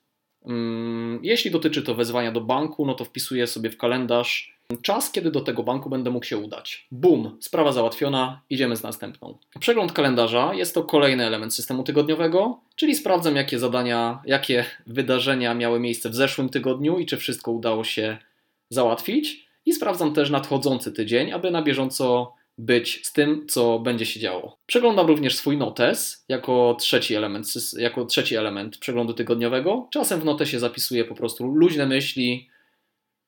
Mm, 0.47 1.21
jeśli 1.23 1.51
dotyczy 1.51 1.83
to 1.83 1.95
wezwania 1.95 2.33
do 2.33 2.41
banku, 2.41 2.87
no 2.87 2.95
to 2.95 3.05
wpisuję 3.05 3.47
sobie 3.47 3.71
w 3.71 3.77
kalendarz 3.77 4.60
czas, 4.83 5.12
kiedy 5.12 5.30
do 5.30 5.40
tego 5.40 5.62
banku 5.62 5.90
będę 5.90 6.11
mógł 6.11 6.26
się 6.26 6.38
udać. 6.38 6.87
Bum, 6.90 7.37
sprawa 7.40 7.72
załatwiona, 7.72 8.42
idziemy 8.50 8.76
z 8.76 8.83
następną. 8.83 9.38
Przegląd 9.61 9.92
kalendarza 9.92 10.54
jest 10.54 10.74
to 10.74 10.85
kolejny 10.85 11.26
element 11.26 11.54
systemu 11.54 11.83
tygodniowego, 11.83 12.61
czyli 12.76 12.94
sprawdzam, 12.94 13.37
jakie 13.37 13.59
zadania, 13.59 14.22
jakie 14.26 14.64
wydarzenia 14.87 15.54
miały 15.54 15.80
miejsce 15.80 16.11
w 16.11 16.14
zeszłym 16.14 16.48
tygodniu 16.48 16.98
i 16.98 17.06
czy 17.06 17.16
wszystko 17.16 17.50
udało 17.50 17.85
się 17.85 18.18
załatwić. 18.70 19.50
I 19.66 19.72
sprawdzam 19.72 20.14
też 20.14 20.30
nadchodzący 20.30 20.92
tydzień, 20.92 21.33
aby 21.33 21.50
na 21.50 21.62
bieżąco 21.62 22.35
być 22.59 23.06
z 23.06 23.12
tym, 23.12 23.46
co 23.48 23.78
będzie 23.78 24.06
się 24.06 24.20
działo. 24.20 24.59
Przeglądam 24.66 25.06
również 25.06 25.37
swój 25.37 25.56
notes 25.56 26.24
jako 26.28 26.76
trzeci 26.80 27.14
element, 27.14 27.46
jako 27.78 28.04
trzeci 28.04 28.37
element 28.37 28.78
przeglądu 28.78 29.14
tygodniowego. 29.14 29.88
Czasem 29.92 30.20
w 30.20 30.24
notesie 30.24 30.59
zapisuję 30.59 31.04
po 31.04 31.14
prostu 31.14 31.46
luźne 31.46 31.87
myśli, 31.87 32.50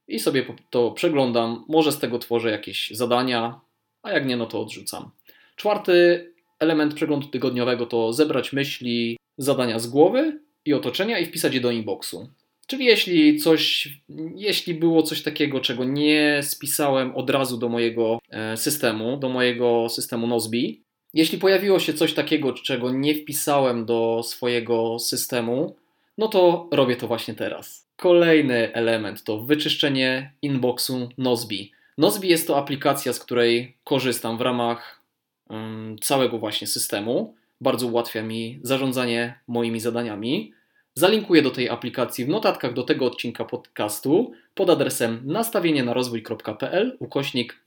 i 0.08 0.18
sobie 0.18 0.46
to 0.70 0.90
przeglądam. 0.90 1.64
Może 1.68 1.92
z 1.92 1.98
tego 1.98 2.18
tworzę 2.18 2.50
jakieś 2.50 2.90
zadania, 2.90 3.60
a 4.02 4.10
jak 4.10 4.26
nie, 4.26 4.36
no 4.36 4.46
to 4.46 4.60
odrzucam. 4.60 5.10
Czwarty 5.56 6.26
element 6.58 6.94
przeglądu 6.94 7.26
tygodniowego 7.26 7.86
to 7.86 8.12
zebrać 8.12 8.52
myśli, 8.52 9.16
zadania 9.38 9.78
z 9.78 9.86
głowy 9.86 10.40
i 10.64 10.74
otoczenia 10.74 11.18
i 11.18 11.26
wpisać 11.26 11.54
je 11.54 11.60
do 11.60 11.70
inboxu. 11.70 12.28
Czyli 12.66 12.84
jeśli 12.84 13.38
coś, 13.38 13.88
jeśli 14.36 14.74
było 14.74 15.02
coś 15.02 15.22
takiego, 15.22 15.60
czego 15.60 15.84
nie 15.84 16.40
spisałem 16.42 17.16
od 17.16 17.30
razu 17.30 17.58
do 17.58 17.68
mojego 17.68 18.18
e, 18.30 18.56
systemu, 18.56 19.16
do 19.16 19.28
mojego 19.28 19.88
systemu 19.88 20.26
Nozbi, 20.26 20.82
jeśli 21.14 21.38
pojawiło 21.38 21.78
się 21.78 21.94
coś 21.94 22.14
takiego, 22.14 22.52
czego 22.52 22.92
nie 22.92 23.14
wpisałem 23.14 23.84
do 23.84 24.22
swojego 24.24 24.98
systemu, 24.98 25.76
no 26.18 26.28
to 26.28 26.68
robię 26.72 26.96
to 26.96 27.06
właśnie 27.06 27.34
teraz. 27.34 27.88
Kolejny 28.02 28.72
element 28.74 29.24
to 29.24 29.40
wyczyszczenie 29.40 30.32
inboxu 30.42 31.08
Nozbi. 31.18 31.72
Nozbi 31.98 32.28
jest 32.28 32.46
to 32.46 32.58
aplikacja, 32.58 33.12
z 33.12 33.20
której 33.20 33.76
korzystam 33.84 34.38
w 34.38 34.40
ramach 34.40 35.02
um, 35.48 35.96
całego 36.00 36.38
właśnie 36.38 36.66
systemu. 36.66 37.34
Bardzo 37.60 37.86
ułatwia 37.86 38.22
mi 38.22 38.60
zarządzanie 38.62 39.40
moimi 39.48 39.80
zadaniami. 39.80 40.52
Zalinkuję 40.94 41.42
do 41.42 41.50
tej 41.50 41.68
aplikacji 41.68 42.24
w 42.24 42.28
notatkach 42.28 42.72
do 42.72 42.82
tego 42.82 43.06
odcinka 43.06 43.44
podcastu 43.44 44.32
pod 44.54 44.70
adresem 44.70 45.20
nastawienie 45.24 45.84
na 45.84 45.94
rozwój.pl 45.94 46.96
ukośnik 47.00 47.62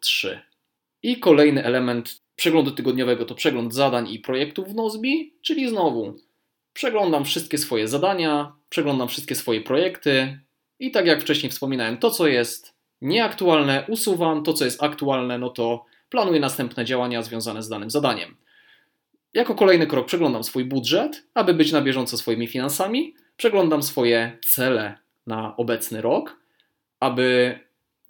003. 0.00 0.40
I 1.02 1.16
kolejny 1.16 1.64
element 1.64 2.16
przeglądu 2.36 2.70
tygodniowego 2.70 3.24
to 3.24 3.34
przegląd 3.34 3.74
zadań 3.74 4.10
i 4.10 4.18
projektów 4.18 4.68
w 4.68 4.74
Nozbi, 4.74 5.34
czyli 5.42 5.68
znowu 5.68 6.18
przeglądam 6.72 7.24
wszystkie 7.24 7.58
swoje 7.58 7.88
zadania, 7.88 8.52
przeglądam 8.68 9.08
wszystkie 9.08 9.34
swoje 9.34 9.60
projekty 9.60 10.40
i 10.78 10.90
tak 10.90 11.06
jak 11.06 11.20
wcześniej 11.20 11.52
wspominałem, 11.52 11.98
to 11.98 12.10
co 12.10 12.26
jest 12.26 12.74
nieaktualne 13.00 13.84
usuwam, 13.88 14.42
to 14.42 14.52
co 14.52 14.64
jest 14.64 14.82
aktualne, 14.82 15.38
no 15.38 15.50
to 15.50 15.84
planuję 16.08 16.40
następne 16.40 16.84
działania 16.84 17.22
związane 17.22 17.62
z 17.62 17.68
danym 17.68 17.90
zadaniem. 17.90 18.36
Jako 19.34 19.54
kolejny 19.54 19.86
krok 19.86 20.06
przeglądam 20.06 20.44
swój 20.44 20.64
budżet, 20.64 21.24
aby 21.34 21.54
być 21.54 21.72
na 21.72 21.82
bieżąco 21.82 22.18
swoimi 22.18 22.46
finansami, 22.46 23.14
przeglądam 23.36 23.82
swoje 23.82 24.38
cele 24.44 24.98
na 25.26 25.56
obecny 25.56 26.00
rok, 26.00 26.36
aby 27.00 27.58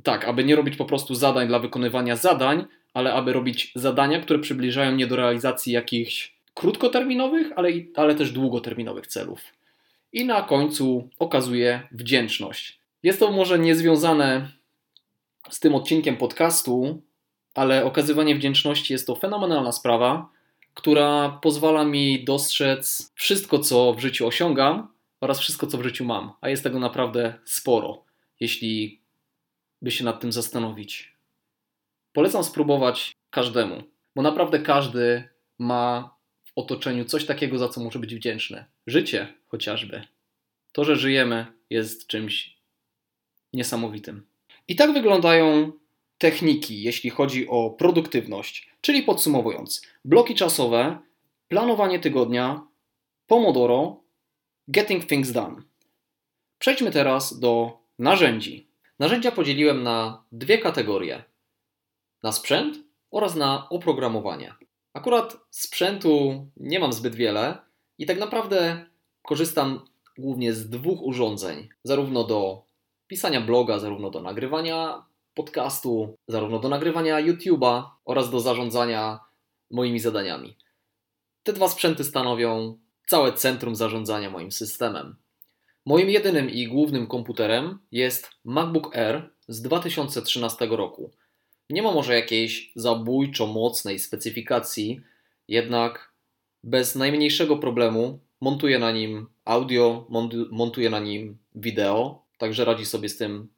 tak, 0.03 0.25
aby 0.25 0.45
nie 0.45 0.57
robić 0.57 0.77
po 0.77 0.85
prostu 0.85 1.15
zadań 1.15 1.49
dla 1.49 1.59
wykonywania 1.59 2.17
zadań, 2.17 2.65
ale 2.95 3.13
aby 3.13 3.33
robić 3.33 3.73
zadania, 3.75 4.21
które 4.21 4.39
przybliżają 4.39 4.93
mnie 4.93 5.07
do 5.07 5.17
realizacji 5.17 5.73
jakichś 5.73 6.42
krótkoterminowych, 6.55 7.53
ale, 7.57 7.69
ale 7.97 8.15
też 8.15 8.31
długoterminowych 8.31 9.07
celów. 9.07 9.41
I 10.13 10.25
na 10.25 10.43
końcu 10.43 11.09
okazuje 11.19 11.89
wdzięczność. 11.93 12.81
Jest 13.03 13.21
to 13.21 13.33
może 13.33 13.59
niezwiązane 13.59 14.49
z 15.51 15.61
tym 15.61 15.75
odcinkiem 15.75 16.17
podcastu, 16.17 17.03
ale 17.55 17.85
okazywanie 17.85 18.35
wdzięczności 18.35 18.93
jest 18.93 19.07
to 19.07 19.15
fenomenalna 19.17 19.73
sprawa, 19.73 20.29
która 20.75 21.39
pozwala 21.43 21.85
mi 21.85 22.25
dostrzec 22.25 23.13
wszystko, 23.15 23.59
co 23.59 23.95
w 23.95 24.01
życiu 24.01 24.27
osiągam 24.27 24.89
oraz 25.21 25.41
wszystko, 25.41 25.67
co 25.67 25.79
w 25.79 25.83
życiu 25.83 26.05
mam. 26.05 26.33
A 26.41 26.49
jest 26.49 26.63
tego 26.63 26.79
naprawdę 26.79 27.35
sporo, 27.45 28.05
jeśli 28.41 29.01
by 29.83 29.91
się 29.91 30.05
nad 30.05 30.21
tym 30.21 30.33
zastanowić. 30.33 31.17
Polecam 32.13 32.45
spróbować 32.45 33.13
każdemu, 33.31 33.83
bo 34.17 34.23
naprawdę 34.23 34.59
każdy 34.59 35.29
ma 35.59 36.15
otoczeniu 36.55 37.05
coś 37.05 37.27
takiego, 37.27 37.59
za 37.59 37.69
co 37.69 37.81
może 37.81 37.99
być 37.99 38.15
wdzięczny. 38.15 38.65
Życie 38.87 39.35
chociażby. 39.49 40.03
To, 40.73 40.85
że 40.85 40.97
żyjemy, 40.97 41.47
jest 41.71 42.07
czymś 42.07 42.57
niesamowitym. 43.53 44.27
I 44.69 44.77
tak 44.77 44.93
wyglądają 44.93 45.73
techniki, 46.19 46.83
jeśli 46.83 47.11
chodzi 47.11 47.49
o 47.49 47.71
produktywność. 47.71 48.71
Czyli 48.81 49.03
podsumowując, 49.03 49.83
bloki 50.05 50.35
czasowe, 50.35 50.99
planowanie 51.49 51.99
tygodnia, 51.99 52.67
Pomodoro, 53.27 54.03
Getting 54.69 55.07
Things 55.07 55.33
Done. 55.33 55.63
Przejdźmy 56.59 56.91
teraz 56.91 57.39
do 57.41 57.79
narzędzi. 57.99 58.69
Narzędzia 58.99 59.33
podzieliłem 59.33 59.83
na 59.83 60.25
dwie 60.33 60.59
kategorie: 60.59 61.25
na 62.23 62.33
sprzęt 62.33 62.79
oraz 63.11 63.35
na 63.35 63.69
oprogramowanie. 63.69 64.55
Akurat 64.93 65.37
sprzętu 65.51 66.47
nie 66.57 66.81
mam 66.81 66.93
zbyt 66.93 67.15
wiele 67.15 67.59
i 67.99 68.07
tak 68.07 68.19
naprawdę 68.19 68.87
korzystam 69.23 69.81
głównie 70.19 70.53
z 70.53 70.71
dwóch 70.71 71.03
urządzeń, 71.03 71.69
zarówno 71.85 72.25
do 72.25 72.63
pisania 73.07 73.41
bloga, 73.41 73.79
zarówno 73.79 74.11
do 74.11 74.23
nagrywania 74.23 75.05
podcastu, 75.35 76.17
zarówno 76.29 76.59
do 76.59 76.69
nagrywania 76.69 77.17
YouTube'a 77.17 77.83
oraz 78.05 78.31
do 78.31 78.41
zarządzania 78.41 79.21
moimi 79.71 80.01
zadaniami. 80.01 80.57
Te 81.43 81.53
dwa 81.53 81.69
sprzęty 81.69 82.05
stanowią 82.05 82.79
całe 83.07 83.33
centrum 83.33 83.77
zarządzania 83.77 84.31
moim 84.31 84.53
systemem. 84.53 85.17
Moim 85.87 86.11
jedynym 86.11 86.51
i 86.51 86.69
głównym 86.69 87.07
komputerem 87.07 87.79
jest 87.93 88.31
MacBook 88.45 88.97
Air 88.97 89.31
z 89.49 89.63
2013 89.63 90.67
roku. 90.67 91.11
Nie 91.71 91.83
ma 91.83 91.93
może 91.93 92.15
jakiejś 92.15 92.73
zabójczo 92.77 93.47
mocnej 93.47 93.99
specyfikacji, 93.99 95.01
jednak 95.49 96.13
bez 96.65 96.95
najmniejszego 96.95 97.57
problemu 97.57 98.21
montuję 98.41 98.79
na 98.79 98.93
nim 98.93 99.27
audio, 99.45 100.07
montuję 100.51 100.91
na 100.91 101.01
nim 101.01 101.39
wideo, 101.55 102.23
także 102.39 102.65
radzi 102.65 102.87
sobie 102.87 103.09
z 103.09 103.17
tym 103.17 103.49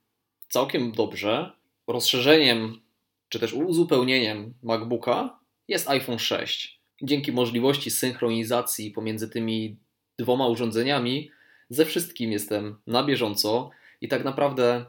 całkiem 0.48 0.92
dobrze. 0.92 1.52
Rozszerzeniem 1.86 2.80
czy 3.28 3.40
też 3.40 3.52
uzupełnieniem 3.52 4.54
MacBooka 4.62 5.38
jest 5.68 5.88
iPhone 5.88 6.18
6. 6.18 6.80
Dzięki 7.02 7.32
możliwości 7.32 7.90
synchronizacji 7.90 8.90
pomiędzy 8.90 9.28
tymi 9.28 9.76
dwoma 10.18 10.48
urządzeniami, 10.48 11.30
ze 11.70 11.84
wszystkim 11.84 12.32
jestem 12.32 12.76
na 12.86 13.04
bieżąco 13.04 13.70
i 14.00 14.08
tak 14.08 14.24
naprawdę 14.24 14.84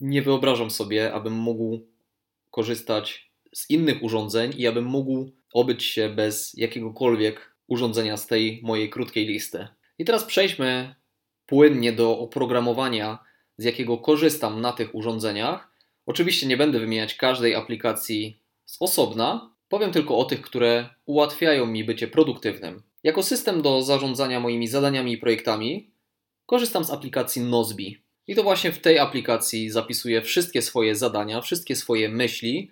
nie 0.00 0.22
wyobrażam 0.22 0.70
sobie, 0.70 1.12
abym 1.14 1.32
mógł 1.32 1.86
korzystać 2.52 3.32
z 3.54 3.70
innych 3.70 4.02
urządzeń 4.02 4.52
i 4.56 4.66
abym 4.66 4.84
mógł 4.84 5.30
obyć 5.52 5.84
się 5.84 6.08
bez 6.08 6.54
jakiegokolwiek 6.54 7.56
urządzenia 7.66 8.16
z 8.16 8.26
tej 8.26 8.60
mojej 8.62 8.90
krótkiej 8.90 9.26
listy. 9.26 9.68
I 9.98 10.04
teraz 10.04 10.24
przejdźmy 10.24 10.94
płynnie 11.46 11.92
do 11.92 12.18
oprogramowania, 12.18 13.18
z 13.58 13.64
jakiego 13.64 13.98
korzystam 13.98 14.60
na 14.60 14.72
tych 14.72 14.94
urządzeniach. 14.94 15.72
Oczywiście 16.06 16.46
nie 16.46 16.56
będę 16.56 16.80
wymieniać 16.80 17.14
każdej 17.14 17.54
aplikacji 17.54 18.42
z 18.64 18.76
osobna, 18.80 19.54
powiem 19.68 19.92
tylko 19.92 20.18
o 20.18 20.24
tych, 20.24 20.42
które 20.42 20.88
ułatwiają 21.04 21.66
mi 21.66 21.84
bycie 21.84 22.08
produktywnym. 22.08 22.82
Jako 23.02 23.22
system 23.22 23.62
do 23.62 23.82
zarządzania 23.82 24.40
moimi 24.40 24.68
zadaniami 24.68 25.12
i 25.12 25.18
projektami 25.18 25.92
korzystam 26.46 26.84
z 26.84 26.90
aplikacji 26.90 27.42
Nozbi. 27.42 28.01
I 28.26 28.34
to 28.34 28.42
właśnie 28.42 28.72
w 28.72 28.80
tej 28.80 28.98
aplikacji 28.98 29.70
zapisuję 29.70 30.22
wszystkie 30.22 30.62
swoje 30.62 30.94
zadania, 30.94 31.40
wszystkie 31.40 31.76
swoje 31.76 32.08
myśli 32.08 32.70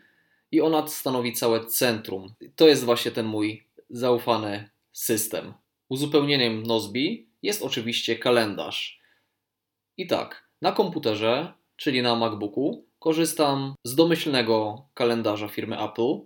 i 0.52 0.60
ona 0.60 0.88
stanowi 0.88 1.32
całe 1.32 1.66
centrum. 1.66 2.34
To 2.56 2.68
jest 2.68 2.84
właśnie 2.84 3.10
ten 3.10 3.26
mój 3.26 3.66
zaufany 3.90 4.70
system. 4.92 5.54
Uzupełnieniem 5.88 6.62
Nozbi 6.62 7.28
jest 7.42 7.62
oczywiście 7.62 8.18
kalendarz. 8.18 9.00
I 9.96 10.06
tak, 10.06 10.48
na 10.62 10.72
komputerze, 10.72 11.52
czyli 11.76 12.02
na 12.02 12.16
MacBooku, 12.16 12.86
korzystam 12.98 13.74
z 13.84 13.94
domyślnego 13.94 14.84
kalendarza 14.94 15.48
firmy 15.48 15.82
Apple. 15.82 16.20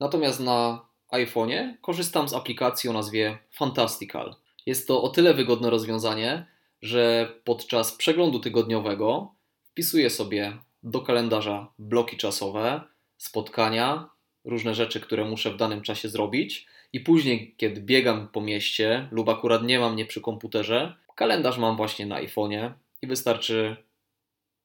Natomiast 0.00 0.40
na 0.40 0.86
iPhone'ie 1.12 1.74
korzystam 1.80 2.28
z 2.28 2.34
aplikacji 2.34 2.90
o 2.90 2.92
nazwie 2.92 3.38
Fantastical. 3.50 4.36
Jest 4.66 4.88
to 4.88 5.02
o 5.02 5.08
tyle 5.08 5.34
wygodne 5.34 5.70
rozwiązanie, 5.70 6.46
że 6.86 7.34
podczas 7.44 7.92
przeglądu 7.92 8.38
tygodniowego 8.40 9.34
wpisuję 9.64 10.10
sobie 10.10 10.58
do 10.82 11.00
kalendarza 11.00 11.72
bloki 11.78 12.16
czasowe, 12.16 12.80
spotkania, 13.16 14.10
różne 14.44 14.74
rzeczy, 14.74 15.00
które 15.00 15.24
muszę 15.24 15.50
w 15.50 15.56
danym 15.56 15.82
czasie 15.82 16.08
zrobić 16.08 16.66
i 16.92 17.00
później, 17.00 17.54
kiedy 17.56 17.80
biegam 17.80 18.28
po 18.28 18.40
mieście 18.40 19.08
lub 19.10 19.28
akurat 19.28 19.62
nie 19.62 19.78
mam 19.78 19.92
mnie 19.92 20.06
przy 20.06 20.20
komputerze, 20.20 20.94
kalendarz 21.14 21.58
mam 21.58 21.76
właśnie 21.76 22.06
na 22.06 22.22
iPhone'ie 22.22 22.72
i 23.02 23.06
wystarczy 23.06 23.76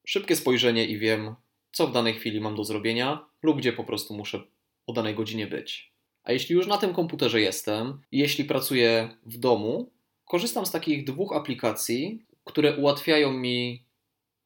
szybkie 0.06 0.36
spojrzenie 0.36 0.84
i 0.84 0.98
wiem, 0.98 1.34
co 1.72 1.86
w 1.86 1.92
danej 1.92 2.14
chwili 2.14 2.40
mam 2.40 2.56
do 2.56 2.64
zrobienia 2.64 3.24
lub 3.42 3.58
gdzie 3.58 3.72
po 3.72 3.84
prostu 3.84 4.14
muszę 4.14 4.40
o 4.86 4.92
danej 4.92 5.14
godzinie 5.14 5.46
być. 5.46 5.92
A 6.24 6.32
jeśli 6.32 6.54
już 6.54 6.66
na 6.66 6.78
tym 6.78 6.94
komputerze 6.94 7.40
jestem 7.40 8.00
i 8.12 8.18
jeśli 8.18 8.44
pracuję 8.44 9.16
w 9.26 9.38
domu, 9.38 9.90
korzystam 10.24 10.66
z 10.66 10.70
takich 10.70 11.04
dwóch 11.04 11.36
aplikacji, 11.36 12.26
które 12.44 12.76
ułatwiają 12.76 13.32
mi 13.32 13.84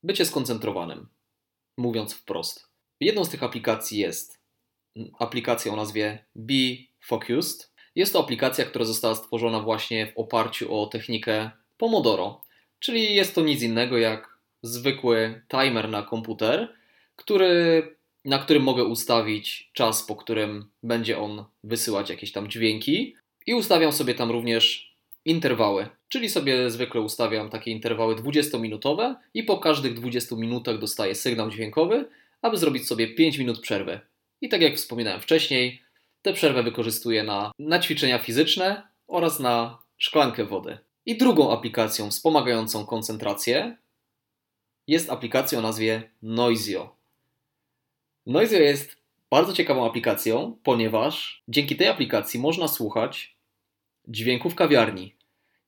bycie 0.02 0.24
skoncentrowanym, 0.24 1.08
mówiąc 1.76 2.14
wprost. 2.14 2.68
Jedną 3.00 3.24
z 3.24 3.28
tych 3.28 3.42
aplikacji 3.42 3.98
jest 3.98 4.40
aplikacja 5.18 5.72
o 5.72 5.76
nazwie 5.76 6.24
Be 6.34 6.76
Focused. 7.00 7.72
Jest 7.94 8.12
to 8.12 8.20
aplikacja, 8.20 8.64
która 8.64 8.84
została 8.84 9.14
stworzona 9.14 9.60
właśnie 9.60 10.06
w 10.06 10.18
oparciu 10.18 10.80
o 10.80 10.86
technikę 10.86 11.50
Pomodoro, 11.76 12.42
czyli 12.78 13.14
jest 13.14 13.34
to 13.34 13.40
nic 13.40 13.62
innego 13.62 13.98
jak 13.98 14.38
zwykły 14.62 15.42
timer 15.48 15.88
na 15.88 16.02
komputer, 16.02 16.74
który, 17.16 17.96
na 18.24 18.38
którym 18.38 18.62
mogę 18.62 18.84
ustawić 18.84 19.70
czas, 19.72 20.02
po 20.02 20.16
którym 20.16 20.70
będzie 20.82 21.18
on 21.18 21.44
wysyłać 21.64 22.10
jakieś 22.10 22.32
tam 22.32 22.48
dźwięki. 22.48 23.16
I 23.46 23.54
ustawiam 23.54 23.92
sobie 23.92 24.14
tam 24.14 24.30
również 24.30 24.85
interwały, 25.26 25.88
czyli 26.08 26.28
sobie 26.28 26.70
zwykle 26.70 27.00
ustawiam 27.00 27.50
takie 27.50 27.70
interwały 27.70 28.14
20-minutowe 28.16 29.14
i 29.34 29.42
po 29.42 29.58
każdych 29.58 29.94
20 29.94 30.36
minutach 30.36 30.78
dostaję 30.78 31.14
sygnał 31.14 31.50
dźwiękowy, 31.50 32.08
aby 32.42 32.56
zrobić 32.56 32.86
sobie 32.86 33.14
5 33.14 33.38
minut 33.38 33.60
przerwy. 33.60 34.00
I 34.40 34.48
tak 34.48 34.62
jak 34.62 34.76
wspominałem 34.76 35.20
wcześniej, 35.20 35.82
tę 36.22 36.32
przerwę 36.32 36.62
wykorzystuję 36.62 37.22
na, 37.22 37.52
na 37.58 37.78
ćwiczenia 37.78 38.18
fizyczne 38.18 38.82
oraz 39.06 39.40
na 39.40 39.78
szklankę 39.98 40.44
wody. 40.44 40.78
I 41.06 41.18
drugą 41.18 41.52
aplikacją 41.52 42.10
wspomagającą 42.10 42.86
koncentrację 42.86 43.76
jest 44.86 45.10
aplikacja 45.10 45.58
o 45.58 45.62
nazwie 45.62 46.10
Noizio. 46.22 46.96
Noizio 48.26 48.56
jest 48.58 48.96
bardzo 49.30 49.52
ciekawą 49.52 49.86
aplikacją, 49.86 50.56
ponieważ 50.62 51.42
dzięki 51.48 51.76
tej 51.76 51.88
aplikacji 51.88 52.40
można 52.40 52.68
słuchać 52.68 53.36
dźwięków 54.08 54.54
kawiarni. 54.54 55.15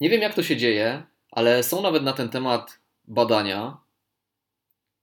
Nie 0.00 0.10
wiem 0.10 0.20
jak 0.20 0.34
to 0.34 0.42
się 0.42 0.56
dzieje, 0.56 1.02
ale 1.30 1.62
są 1.62 1.82
nawet 1.82 2.02
na 2.02 2.12
ten 2.12 2.28
temat 2.28 2.78
badania, 3.04 3.80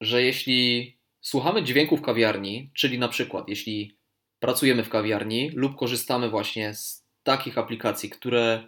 że 0.01 0.23
jeśli 0.23 0.97
słuchamy 1.21 1.63
dźwięków 1.63 2.01
kawiarni, 2.01 2.69
czyli 2.73 2.99
na 2.99 3.07
przykład 3.07 3.49
jeśli 3.49 3.97
pracujemy 4.39 4.83
w 4.83 4.89
kawiarni 4.89 5.49
lub 5.49 5.75
korzystamy 5.75 6.29
właśnie 6.29 6.73
z 6.73 7.05
takich 7.23 7.57
aplikacji, 7.57 8.09
które 8.09 8.67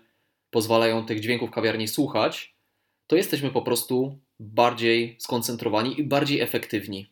pozwalają 0.50 1.06
tych 1.06 1.20
dźwięków 1.20 1.52
kawiarni 1.52 1.88
słuchać, 1.88 2.56
to 3.08 3.16
jesteśmy 3.16 3.52
po 3.52 3.62
prostu 3.62 4.20
bardziej 4.40 5.16
skoncentrowani 5.20 6.00
i 6.00 6.04
bardziej 6.04 6.42
efektywni. 6.42 7.12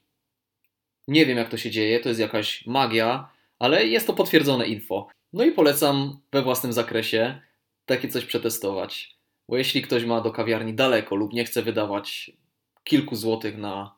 Nie 1.08 1.26
wiem, 1.26 1.38
jak 1.38 1.50
to 1.50 1.58
się 1.58 1.72
dzieje, 1.72 2.00
to 2.00 2.10
jest 2.10 2.22
jakaś 2.22 2.66
magia, 2.66 3.30
ale 3.60 3.88
jest 3.88 4.08
to 4.08 4.14
potwierdzone 4.14 4.68
info. 4.68 5.08
No 5.34 5.46
i 5.46 5.52
polecam 5.52 6.20
we 6.32 6.42
własnym 6.42 6.74
zakresie 6.74 7.42
takie 7.86 8.08
coś 8.08 8.26
przetestować. 8.26 9.16
Bo 9.50 9.58
jeśli 9.58 9.82
ktoś 9.82 10.06
ma 10.06 10.22
do 10.22 10.32
kawiarni 10.32 10.74
daleko 10.74 11.16
lub 11.16 11.34
nie 11.34 11.46
chce 11.46 11.62
wydawać 11.62 12.32
kilku 12.84 13.16
złotych 13.16 13.58
na 13.58 13.96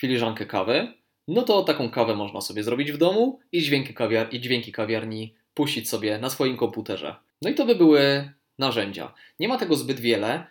filiżankę 0.00 0.46
kawy, 0.46 0.92
no 1.28 1.42
to 1.42 1.62
taką 1.62 1.90
kawę 1.90 2.14
można 2.14 2.40
sobie 2.40 2.62
zrobić 2.62 2.92
w 2.92 2.98
domu 2.98 3.40
i 3.52 3.62
dźwięki, 3.62 3.94
kawiar 3.94 4.34
i 4.34 4.40
dźwięki 4.40 4.72
kawiarni 4.72 5.34
puścić 5.54 5.88
sobie 5.88 6.18
na 6.18 6.30
swoim 6.30 6.56
komputerze. 6.56 7.16
No 7.42 7.50
i 7.50 7.54
to 7.54 7.66
by 7.66 7.74
były 7.74 8.32
narzędzia. 8.58 9.14
Nie 9.40 9.48
ma 9.48 9.58
tego 9.58 9.76
zbyt 9.76 10.00
wiele, 10.00 10.46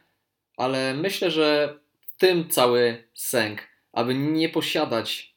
ale 0.57 0.93
myślę, 0.93 1.31
że 1.31 1.79
tym 2.17 2.49
cały 2.49 3.03
sęk, 3.13 3.67
aby 3.93 4.15
nie 4.15 4.49
posiadać 4.49 5.36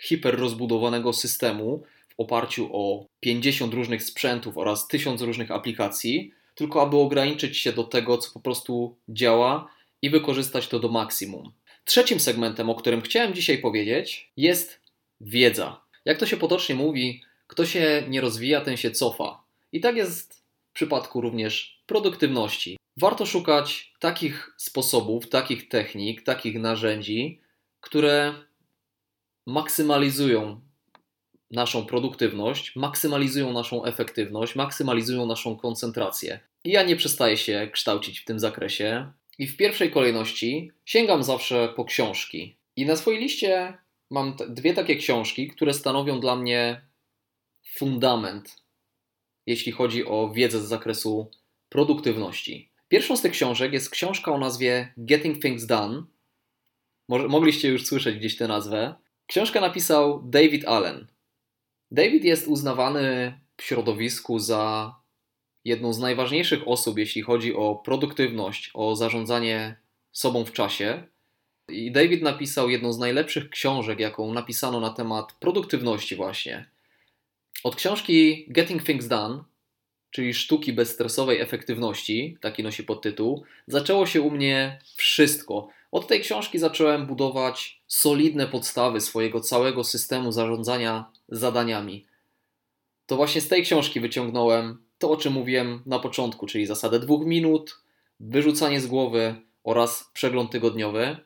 hiperrozbudowanego 0.00 1.12
systemu 1.12 1.82
w 1.97 1.97
oparciu 2.18 2.68
o 2.72 3.06
50 3.20 3.74
różnych 3.74 4.02
sprzętów 4.02 4.58
oraz 4.58 4.88
1000 4.88 5.22
różnych 5.22 5.50
aplikacji, 5.50 6.32
tylko 6.54 6.82
aby 6.82 6.96
ograniczyć 6.96 7.58
się 7.58 7.72
do 7.72 7.84
tego, 7.84 8.18
co 8.18 8.30
po 8.32 8.40
prostu 8.40 8.96
działa 9.08 9.68
i 10.02 10.10
wykorzystać 10.10 10.68
to 10.68 10.78
do 10.78 10.88
maksimum. 10.88 11.52
Trzecim 11.84 12.20
segmentem, 12.20 12.70
o 12.70 12.74
którym 12.74 13.00
chciałem 13.00 13.34
dzisiaj 13.34 13.58
powiedzieć, 13.58 14.30
jest 14.36 14.80
wiedza. 15.20 15.80
Jak 16.04 16.18
to 16.18 16.26
się 16.26 16.36
potocznie 16.36 16.74
mówi, 16.74 17.22
kto 17.46 17.66
się 17.66 18.04
nie 18.08 18.20
rozwija, 18.20 18.60
ten 18.60 18.76
się 18.76 18.90
cofa. 18.90 19.42
I 19.72 19.80
tak 19.80 19.96
jest 19.96 20.44
w 20.70 20.72
przypadku 20.72 21.20
również 21.20 21.82
produktywności. 21.86 22.76
Warto 22.96 23.26
szukać 23.26 23.92
takich 23.98 24.54
sposobów, 24.56 25.28
takich 25.28 25.68
technik, 25.68 26.22
takich 26.22 26.58
narzędzi, 26.58 27.40
które 27.80 28.34
maksymalizują 29.46 30.60
naszą 31.50 31.86
produktywność, 31.86 32.76
maksymalizują 32.76 33.52
naszą 33.52 33.84
efektywność, 33.84 34.54
maksymalizują 34.54 35.26
naszą 35.26 35.56
koncentrację. 35.56 36.40
I 36.64 36.70
ja 36.70 36.82
nie 36.82 36.96
przestaję 36.96 37.36
się 37.36 37.68
kształcić 37.72 38.20
w 38.20 38.24
tym 38.24 38.38
zakresie. 38.38 39.12
I 39.38 39.46
w 39.46 39.56
pierwszej 39.56 39.90
kolejności 39.90 40.72
sięgam 40.84 41.22
zawsze 41.22 41.72
po 41.76 41.84
książki. 41.84 42.56
I 42.76 42.86
na 42.86 42.96
swojej 42.96 43.20
liście 43.20 43.78
mam 44.10 44.36
dwie 44.48 44.74
takie 44.74 44.96
książki, 44.96 45.48
które 45.48 45.74
stanowią 45.74 46.20
dla 46.20 46.36
mnie 46.36 46.80
fundament, 47.74 48.62
jeśli 49.46 49.72
chodzi 49.72 50.06
o 50.06 50.32
wiedzę 50.34 50.60
z 50.60 50.68
zakresu 50.68 51.30
produktywności. 51.68 52.70
Pierwszą 52.88 53.16
z 53.16 53.22
tych 53.22 53.32
książek 53.32 53.72
jest 53.72 53.90
książka 53.90 54.32
o 54.32 54.38
nazwie 54.38 54.92
Getting 54.96 55.42
Things 55.42 55.66
Done 55.66 56.02
mogliście 57.08 57.68
już 57.68 57.86
słyszeć 57.86 58.16
gdzieś 58.16 58.36
tę 58.36 58.48
nazwę. 58.48 58.94
Książkę 59.26 59.60
napisał 59.60 60.22
David 60.22 60.64
Allen. 60.64 61.06
David 61.90 62.24
jest 62.24 62.48
uznawany 62.48 63.38
w 63.56 63.62
środowisku 63.62 64.38
za 64.38 64.94
jedną 65.64 65.92
z 65.92 65.98
najważniejszych 65.98 66.68
osób, 66.68 66.98
jeśli 66.98 67.22
chodzi 67.22 67.54
o 67.54 67.74
produktywność, 67.74 68.70
o 68.74 68.96
zarządzanie 68.96 69.76
sobą 70.12 70.44
w 70.44 70.52
czasie. 70.52 71.02
I 71.68 71.92
David 71.92 72.22
napisał 72.22 72.70
jedną 72.70 72.92
z 72.92 72.98
najlepszych 72.98 73.50
książek, 73.50 74.00
jaką 74.00 74.32
napisano 74.32 74.80
na 74.80 74.90
temat 74.90 75.32
produktywności, 75.32 76.16
właśnie. 76.16 76.70
Od 77.64 77.76
książki 77.76 78.46
Getting 78.48 78.84
Things 78.84 79.08
Done, 79.08 79.44
czyli 80.10 80.34
sztuki 80.34 80.72
bezstresowej 80.72 81.40
efektywności, 81.40 82.38
taki 82.40 82.62
nosi 82.62 82.84
podtytuł, 82.84 83.44
zaczęło 83.66 84.06
się 84.06 84.22
u 84.22 84.30
mnie 84.30 84.78
wszystko. 84.96 85.68
Od 85.92 86.08
tej 86.08 86.20
książki 86.20 86.58
zacząłem 86.58 87.06
budować 87.06 87.82
solidne 87.86 88.46
podstawy 88.46 89.00
swojego 89.00 89.40
całego 89.40 89.84
systemu 89.84 90.32
zarządzania 90.32 91.10
zadaniami. 91.28 92.06
To 93.06 93.16
właśnie 93.16 93.40
z 93.40 93.48
tej 93.48 93.62
książki 93.62 94.00
wyciągnąłem 94.00 94.82
to, 94.98 95.10
o 95.10 95.16
czym 95.16 95.32
mówiłem 95.32 95.82
na 95.86 95.98
początku, 95.98 96.46
czyli 96.46 96.66
zasadę 96.66 96.98
dwóch 96.98 97.26
minut, 97.26 97.82
wyrzucanie 98.20 98.80
z 98.80 98.86
głowy 98.86 99.34
oraz 99.64 100.10
przegląd 100.12 100.50
tygodniowy. 100.50 101.16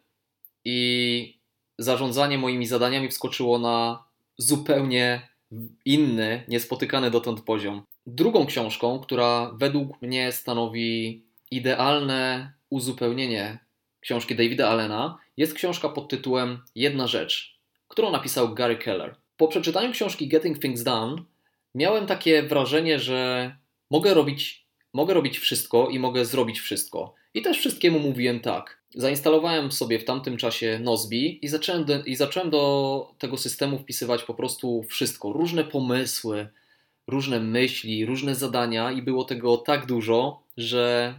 I 0.65 1.39
zarządzanie 1.79 2.39
moimi 2.39 2.67
zadaniami 2.67 3.09
wskoczyło 3.09 3.59
na 3.59 4.05
zupełnie 4.37 5.29
inny, 5.85 6.45
niespotykany 6.49 7.11
dotąd 7.11 7.41
poziom. 7.41 7.83
Drugą 8.07 8.47
książką, 8.47 9.01
która 9.01 9.53
według 9.55 10.03
mnie 10.03 10.33
stanowi 10.33 11.25
idealne 11.51 12.53
uzupełnienie 12.71 13.59
książki 14.01 14.37
Davida 14.37 14.69
Allena, 14.69 15.19
jest 15.37 15.55
książka 15.55 15.89
pod 15.89 16.09
tytułem 16.09 16.63
Jedna 16.75 17.07
rzecz, 17.07 17.61
którą 17.89 18.11
napisał 18.11 18.55
Gary 18.55 18.77
Keller. 18.77 19.22
Po 19.37 19.49
przeczytaniu 19.49 19.93
książki 19.93 20.29
Getting 20.29 20.59
Things 20.59 20.83
Done 20.83 21.23
miałem 21.75 22.07
takie 22.07 22.43
wrażenie, 22.43 22.99
że 22.99 23.53
mogę 23.91 24.15
robić, 24.15 24.67
mogę 24.93 25.15
robić 25.15 25.39
wszystko 25.39 25.89
i 25.89 25.99
mogę 25.99 26.25
zrobić 26.25 26.61
wszystko. 26.61 27.15
I 27.35 27.43
też 27.43 27.59
wszystkiemu 27.59 27.99
mówiłem 27.99 28.41
tak. 28.41 28.83
Zainstalowałem 28.95 29.73
sobie 29.73 29.99
w 29.99 30.05
tamtym 30.05 30.37
czasie 30.37 30.79
Nozbi 30.83 31.45
i 31.45 31.49
zacząłem, 31.49 31.85
do, 31.85 32.05
i 32.05 32.17
zacząłem 32.17 32.51
do 32.51 33.15
tego 33.19 33.39
systemu 33.39 33.79
wpisywać 33.79 34.23
po 34.23 34.35
prostu 34.35 34.83
wszystko. 34.83 35.33
Różne 35.33 35.65
pomysły, 35.65 36.49
różne 37.07 37.41
myśli, 37.41 38.07
różne 38.07 38.35
zadania 38.35 38.93
i 38.93 39.03
było 39.03 39.25
tego 39.25 39.57
tak 39.57 39.87
dużo, 39.87 40.43
że 40.57 41.15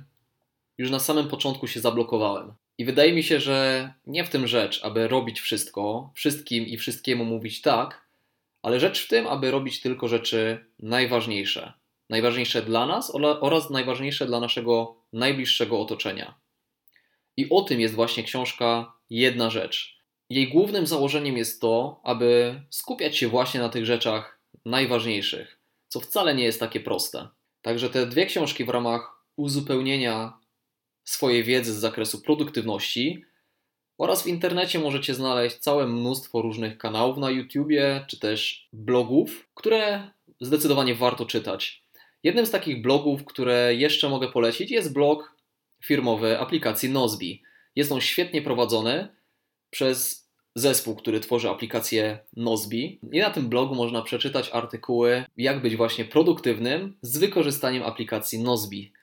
już 0.77 0.91
na 0.91 0.99
samym 0.99 1.27
początku 1.27 1.67
się 1.67 1.79
zablokowałem. 1.79 2.53
I 2.77 2.85
wydaje 2.85 3.13
mi 3.13 3.23
się, 3.23 3.39
że 3.39 3.89
nie 4.07 4.23
w 4.23 4.29
tym 4.29 4.47
rzecz, 4.47 4.81
aby 4.83 5.07
robić 5.07 5.41
wszystko, 5.41 6.11
wszystkim 6.13 6.65
i 6.65 6.77
wszystkiemu 6.77 7.25
mówić 7.25 7.61
tak, 7.61 8.02
ale 8.63 8.79
rzecz 8.79 9.05
w 9.05 9.07
tym, 9.07 9.27
aby 9.27 9.51
robić 9.51 9.81
tylko 9.81 10.07
rzeczy 10.07 10.65
najważniejsze. 10.79 11.73
Najważniejsze 12.09 12.61
dla 12.61 12.85
nas 12.85 13.11
oraz 13.15 13.69
najważniejsze 13.69 14.25
dla 14.25 14.39
naszego 14.39 14.95
najbliższego 15.13 15.79
otoczenia. 15.79 16.35
I 17.37 17.49
o 17.49 17.61
tym 17.61 17.79
jest 17.79 17.95
właśnie 17.95 18.23
książka 18.23 18.93
Jedna 19.09 19.49
rzecz. 19.49 19.97
Jej 20.29 20.49
głównym 20.49 20.87
założeniem 20.87 21.37
jest 21.37 21.61
to, 21.61 22.01
aby 22.03 22.61
skupiać 22.69 23.17
się 23.17 23.27
właśnie 23.27 23.59
na 23.59 23.69
tych 23.69 23.85
rzeczach 23.85 24.39
najważniejszych, 24.65 25.59
co 25.87 25.99
wcale 25.99 26.35
nie 26.35 26.43
jest 26.43 26.59
takie 26.59 26.79
proste. 26.79 27.27
Także 27.61 27.89
te 27.89 28.07
dwie 28.07 28.25
książki 28.25 28.65
w 28.65 28.69
ramach 28.69 29.25
uzupełnienia 29.35 30.33
swojej 31.03 31.43
wiedzy 31.43 31.73
z 31.73 31.77
zakresu 31.77 32.21
produktywności 32.21 33.25
oraz 34.03 34.23
w 34.23 34.27
internecie 34.27 34.79
możecie 34.79 35.13
znaleźć 35.13 35.57
całe 35.57 35.87
mnóstwo 35.87 36.41
różnych 36.41 36.77
kanałów 36.77 37.17
na 37.17 37.31
YouTubie 37.31 38.05
czy 38.07 38.19
też 38.19 38.67
blogów, 38.73 39.49
które 39.53 40.11
zdecydowanie 40.41 40.95
warto 40.95 41.25
czytać. 41.25 41.83
Jednym 42.23 42.45
z 42.45 42.51
takich 42.51 42.81
blogów, 42.81 43.25
które 43.25 43.75
jeszcze 43.75 44.09
mogę 44.09 44.31
polecić, 44.31 44.71
jest 44.71 44.93
blog 44.93 45.35
firmowy 45.83 46.39
aplikacji 46.39 46.89
Nozbi. 46.89 47.43
Jest 47.75 47.91
on 47.91 48.01
świetnie 48.01 48.41
prowadzony 48.41 49.07
przez 49.69 50.29
zespół, 50.55 50.95
który 50.95 51.19
tworzy 51.19 51.49
aplikację 51.49 52.19
Nozbi. 52.35 52.99
I 53.11 53.19
na 53.19 53.29
tym 53.29 53.49
blogu 53.49 53.75
można 53.75 54.01
przeczytać 54.01 54.49
artykuły, 54.53 55.25
jak 55.37 55.61
być 55.61 55.75
właśnie 55.75 56.05
produktywnym 56.05 56.97
z 57.01 57.17
wykorzystaniem 57.17 57.83
aplikacji 57.83 58.39
Nozbi. 58.39 58.93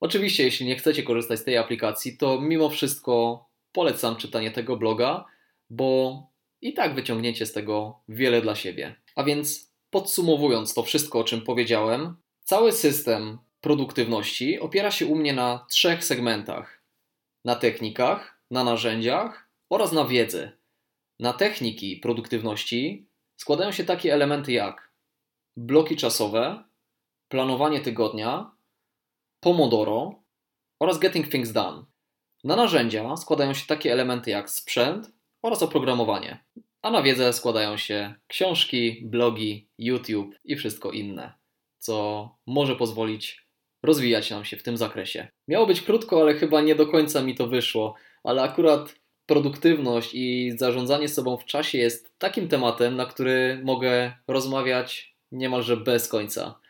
Oczywiście, 0.00 0.44
jeśli 0.44 0.66
nie 0.66 0.76
chcecie 0.76 1.02
korzystać 1.02 1.38
z 1.38 1.44
tej 1.44 1.56
aplikacji, 1.56 2.16
to 2.16 2.40
mimo 2.40 2.70
wszystko 2.70 3.44
polecam 3.72 4.16
czytanie 4.16 4.50
tego 4.50 4.76
bloga, 4.76 5.24
bo 5.70 6.22
i 6.60 6.74
tak 6.74 6.94
wyciągniecie 6.94 7.46
z 7.46 7.52
tego 7.52 8.00
wiele 8.08 8.42
dla 8.42 8.54
siebie. 8.54 8.96
A 9.16 9.24
więc 9.24 9.72
podsumowując 9.90 10.74
to 10.74 10.82
wszystko, 10.82 11.18
o 11.18 11.24
czym 11.24 11.40
powiedziałem, 11.40 12.16
cały 12.44 12.72
system 12.72 13.38
produktywności 13.60 14.60
opiera 14.60 14.90
się 14.90 15.06
u 15.06 15.16
mnie 15.16 15.32
na 15.32 15.66
trzech 15.70 16.04
segmentach: 16.04 16.82
na 17.44 17.54
technikach, 17.54 18.42
na 18.50 18.64
narzędziach 18.64 19.48
oraz 19.70 19.92
na 19.92 20.04
wiedzy. 20.04 20.52
Na 21.20 21.32
techniki 21.32 21.96
produktywności 21.96 23.06
składają 23.36 23.72
się 23.72 23.84
takie 23.84 24.14
elementy 24.14 24.52
jak 24.52 24.92
bloki 25.56 25.96
czasowe, 25.96 26.64
planowanie 27.28 27.80
tygodnia, 27.80 28.50
Pomodoro 29.40 30.22
oraz 30.80 30.98
Getting 30.98 31.28
Things 31.28 31.52
Done. 31.52 31.84
Na 32.44 32.56
narzędzia 32.56 33.16
składają 33.16 33.54
się 33.54 33.66
takie 33.66 33.92
elementy 33.92 34.30
jak 34.30 34.50
sprzęt 34.50 35.10
oraz 35.42 35.62
oprogramowanie, 35.62 36.44
a 36.82 36.90
na 36.90 37.02
wiedzę 37.02 37.32
składają 37.32 37.76
się 37.76 38.14
książki, 38.26 39.02
blogi, 39.04 39.68
YouTube 39.78 40.34
i 40.44 40.56
wszystko 40.56 40.90
inne, 40.90 41.32
co 41.78 42.28
może 42.46 42.76
pozwolić 42.76 43.46
rozwijać 43.82 44.30
nam 44.30 44.44
się 44.44 44.56
w 44.56 44.62
tym 44.62 44.76
zakresie. 44.76 45.28
Miało 45.48 45.66
być 45.66 45.80
krótko, 45.80 46.20
ale 46.20 46.34
chyba 46.34 46.60
nie 46.60 46.74
do 46.74 46.86
końca 46.86 47.22
mi 47.22 47.34
to 47.34 47.46
wyszło, 47.46 47.94
ale 48.24 48.42
akurat 48.42 48.94
produktywność 49.26 50.10
i 50.14 50.52
zarządzanie 50.56 51.08
sobą 51.08 51.36
w 51.36 51.44
czasie 51.44 51.78
jest 51.78 52.18
takim 52.18 52.48
tematem, 52.48 52.96
na 52.96 53.06
który 53.06 53.60
mogę 53.64 54.12
rozmawiać 54.28 55.16
niemalże 55.32 55.76
bez 55.76 56.08
końca. 56.08 56.60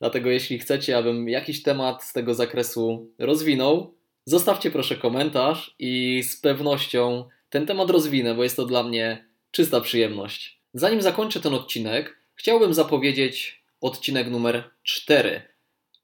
Dlatego 0.00 0.30
jeśli 0.30 0.58
chcecie, 0.58 0.98
abym 0.98 1.28
jakiś 1.28 1.62
temat 1.62 2.04
z 2.04 2.12
tego 2.12 2.34
zakresu 2.34 3.10
rozwinął, 3.18 3.95
zostawcie 4.26 4.70
proszę 4.70 4.96
komentarz 4.96 5.74
i 5.78 6.22
z 6.22 6.40
pewnością 6.40 7.28
ten 7.50 7.66
temat 7.66 7.90
rozwinę, 7.90 8.34
bo 8.34 8.42
jest 8.42 8.56
to 8.56 8.66
dla 8.66 8.82
mnie 8.82 9.28
czysta 9.50 9.80
przyjemność. 9.80 10.60
Zanim 10.74 11.02
zakończę 11.02 11.40
ten 11.40 11.54
odcinek, 11.54 12.18
chciałbym 12.34 12.74
zapowiedzieć 12.74 13.64
odcinek 13.80 14.30
numer 14.30 14.70
4. 14.82 15.42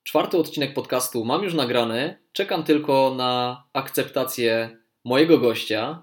Czwarty 0.03 0.39
odcinek 0.39 0.75
podcastu 0.75 1.25
mam 1.25 1.43
już 1.43 1.55
nagrany, 1.55 2.19
czekam 2.33 2.65
tylko 2.65 3.15
na 3.17 3.65
akceptację 3.73 4.77
mojego 5.05 5.39
gościa, 5.39 6.03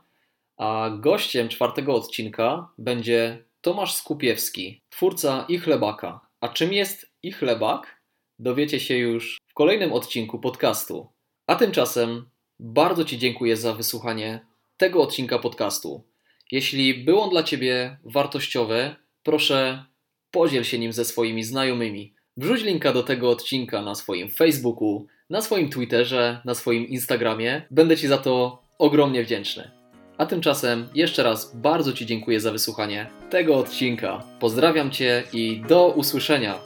a 0.57 0.89
gościem 0.99 1.49
czwartego 1.49 1.95
odcinka 1.95 2.71
będzie 2.77 3.45
Tomasz 3.61 3.93
Skupiewski, 3.95 4.81
twórca 4.89 5.45
i 5.49 5.57
chlebaka. 5.57 6.19
A 6.41 6.49
czym 6.49 6.73
jest 6.73 7.13
i 7.23 7.31
chlebak? 7.31 8.01
Dowiecie 8.39 8.79
się 8.79 8.97
już 8.97 9.37
w 9.47 9.53
kolejnym 9.53 9.93
odcinku 9.93 10.39
podcastu. 10.39 11.07
A 11.49 11.55
tymczasem 11.55 12.25
bardzo 12.59 13.05
Ci 13.05 13.17
dziękuję 13.17 13.57
za 13.57 13.73
wysłuchanie 13.73 14.45
tego 14.77 15.01
odcinka 15.01 15.39
podcastu. 15.39 16.03
Jeśli 16.51 16.93
był 16.93 17.19
on 17.19 17.29
dla 17.29 17.43
Ciebie 17.43 17.97
wartościowy, 18.03 18.95
proszę 19.23 19.85
podziel 20.31 20.63
się 20.63 20.79
nim 20.79 20.93
ze 20.93 21.05
swoimi 21.05 21.43
znajomymi. 21.43 22.13
Wrzuć 22.37 22.63
linka 22.63 22.93
do 22.93 23.03
tego 23.03 23.29
odcinka 23.29 23.81
na 23.81 23.95
swoim 23.95 24.29
Facebooku, 24.29 25.07
na 25.29 25.41
swoim 25.41 25.69
Twitterze, 25.69 26.41
na 26.45 26.55
swoim 26.55 26.87
Instagramie. 26.87 27.61
Będę 27.71 27.97
Ci 27.97 28.07
za 28.07 28.17
to 28.17 28.61
ogromnie 28.79 29.23
wdzięczny. 29.23 29.71
A 30.17 30.25
tymczasem 30.25 30.87
jeszcze 30.95 31.23
raz 31.23 31.55
bardzo 31.55 31.93
Ci 31.93 32.05
dziękuję 32.05 32.39
za 32.39 32.51
wysłuchanie 32.51 33.09
tego 33.29 33.55
odcinka. 33.55 34.23
Pozdrawiam 34.39 34.91
Cię 34.91 35.23
i 35.33 35.61
do 35.67 35.87
usłyszenia 35.87 36.59